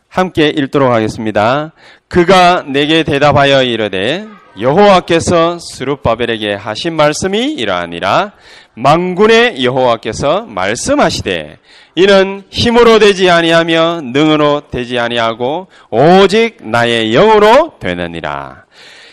함께 0.10 0.48
읽도록 0.48 0.91
하겠습니다. 0.91 1.72
그가 2.08 2.64
내게 2.64 3.04
대답하여 3.04 3.64
이르되 3.64 4.28
여호와께서 4.60 5.60
스룹바벨에게 5.60 6.54
하신 6.56 6.96
말씀이 6.96 7.54
이러하니라 7.54 8.34
망군의 8.76 9.63
여호와께서 9.63 10.45
말씀하시되 10.45 11.59
이는 11.95 12.43
힘으로 12.49 12.99
되지 12.99 13.30
아니하며 13.30 14.01
능으로 14.01 14.63
되지 14.69 14.99
아니하고 14.99 15.67
오직 15.89 16.57
나의 16.61 17.11
영으로 17.11 17.73
되느니라 17.80 18.65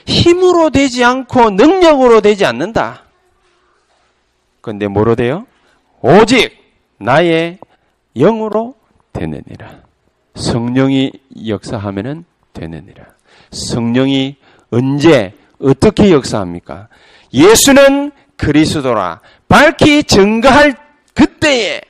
힘으로 0.06 0.70
되지 0.70 1.04
않고 1.04 1.50
능력으로 1.50 2.20
되지 2.20 2.44
않는다. 2.44 3.04
근데 4.60 4.86
뭐로 4.88 5.14
돼요? 5.14 5.46
오직 6.00 6.56
나의 6.98 7.58
영으로 8.16 8.74
되느니라. 9.12 9.80
성령이 10.34 11.12
역사하면은 11.46 12.24
되느니라. 12.52 13.04
성령이 13.50 14.36
언제 14.70 15.34
어떻게 15.60 16.10
역사합니까? 16.10 16.88
예수는 17.32 18.12
그리스도라 18.36 19.20
밝히 19.52 20.02
증거할 20.02 20.74
그때에 21.12 21.82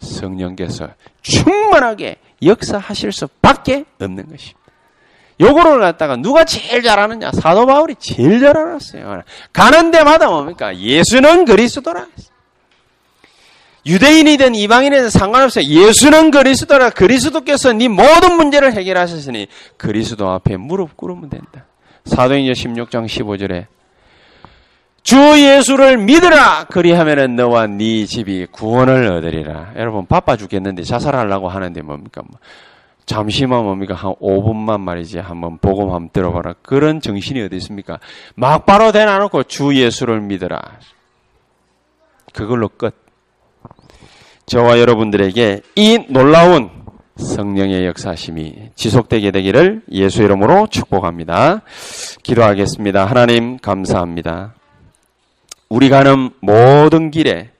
성령께서 0.00 0.88
충만하게 1.20 2.16
역사하실 2.42 3.12
수밖에 3.12 3.84
없는 4.00 4.26
것입니다. 4.30 4.58
요거를 5.38 5.80
갖다가 5.80 6.16
누가 6.16 6.44
제일 6.44 6.82
잘하느냐? 6.82 7.32
사도 7.32 7.66
바울이 7.66 7.96
제일 7.98 8.40
잘 8.40 8.56
알았어요. 8.56 9.24
가는 9.52 9.90
데마다 9.90 10.30
뭡니까? 10.30 10.74
예수는 10.74 11.44
그리스도라. 11.44 12.06
유대인이든 13.84 14.54
이방인이든 14.54 15.10
상관없어요. 15.10 15.66
예수는 15.66 16.30
그리스도라. 16.30 16.90
그리스도께서 16.90 17.74
네 17.74 17.88
모든 17.88 18.36
문제를 18.36 18.72
해결하셨으니 18.72 19.48
그리스도 19.76 20.30
앞에 20.30 20.56
무릎 20.56 20.96
꿇으면 20.96 21.28
된다. 21.28 21.66
사도행전 22.06 22.54
16장 22.54 23.04
15절에 23.06 23.66
주 25.06 25.16
예수를 25.40 25.98
믿으라. 25.98 26.64
그리하면은 26.64 27.36
너와 27.36 27.68
네 27.68 28.06
집이 28.06 28.48
구원을 28.50 29.06
얻으리라. 29.12 29.74
여러분 29.76 30.04
바빠 30.04 30.36
죽겠는데 30.36 30.82
자살하려고 30.82 31.48
하는데 31.48 31.80
뭡니까? 31.80 32.22
뭐 32.28 32.40
잠시만 33.06 33.62
뭡니까? 33.62 33.94
한 33.94 34.14
5분만 34.20 34.80
말이지. 34.80 35.20
한번 35.20 35.58
복음 35.58 35.92
한번 35.92 36.10
들어봐라. 36.12 36.56
그런 36.60 37.00
정신이 37.00 37.40
어디 37.40 37.54
있습니까? 37.58 38.00
막바로 38.34 38.90
대놔놓고 38.90 39.44
주 39.44 39.76
예수를 39.76 40.20
믿으라. 40.22 40.60
그걸로 42.32 42.68
끝. 42.68 42.96
저와 44.46 44.80
여러분들에게 44.80 45.60
이 45.76 46.00
놀라운 46.08 46.68
성령의 47.14 47.86
역사심이 47.86 48.70
지속되게 48.74 49.30
되기를 49.30 49.82
예수 49.92 50.24
이름으로 50.24 50.66
축복합니다. 50.66 51.62
기도하겠습니다. 52.24 53.06
하나님 53.06 53.56
감사합니다. 53.58 54.54
우리 55.68 55.88
가는 55.88 56.30
모든 56.40 57.10
길에 57.10 57.50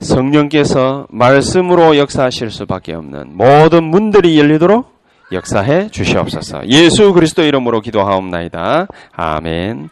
성령께서 0.00 1.06
말씀으로 1.10 1.96
역사하실 1.96 2.50
수밖에 2.50 2.94
없는 2.94 3.36
모든 3.36 3.84
문들이 3.84 4.38
열리도록 4.38 4.94
역사해 5.32 5.88
주시옵소서. 5.88 6.68
예수 6.68 7.12
그리스도 7.12 7.42
이름으로 7.42 7.80
기도하옵나이다. 7.80 8.86
아멘. 9.12 9.88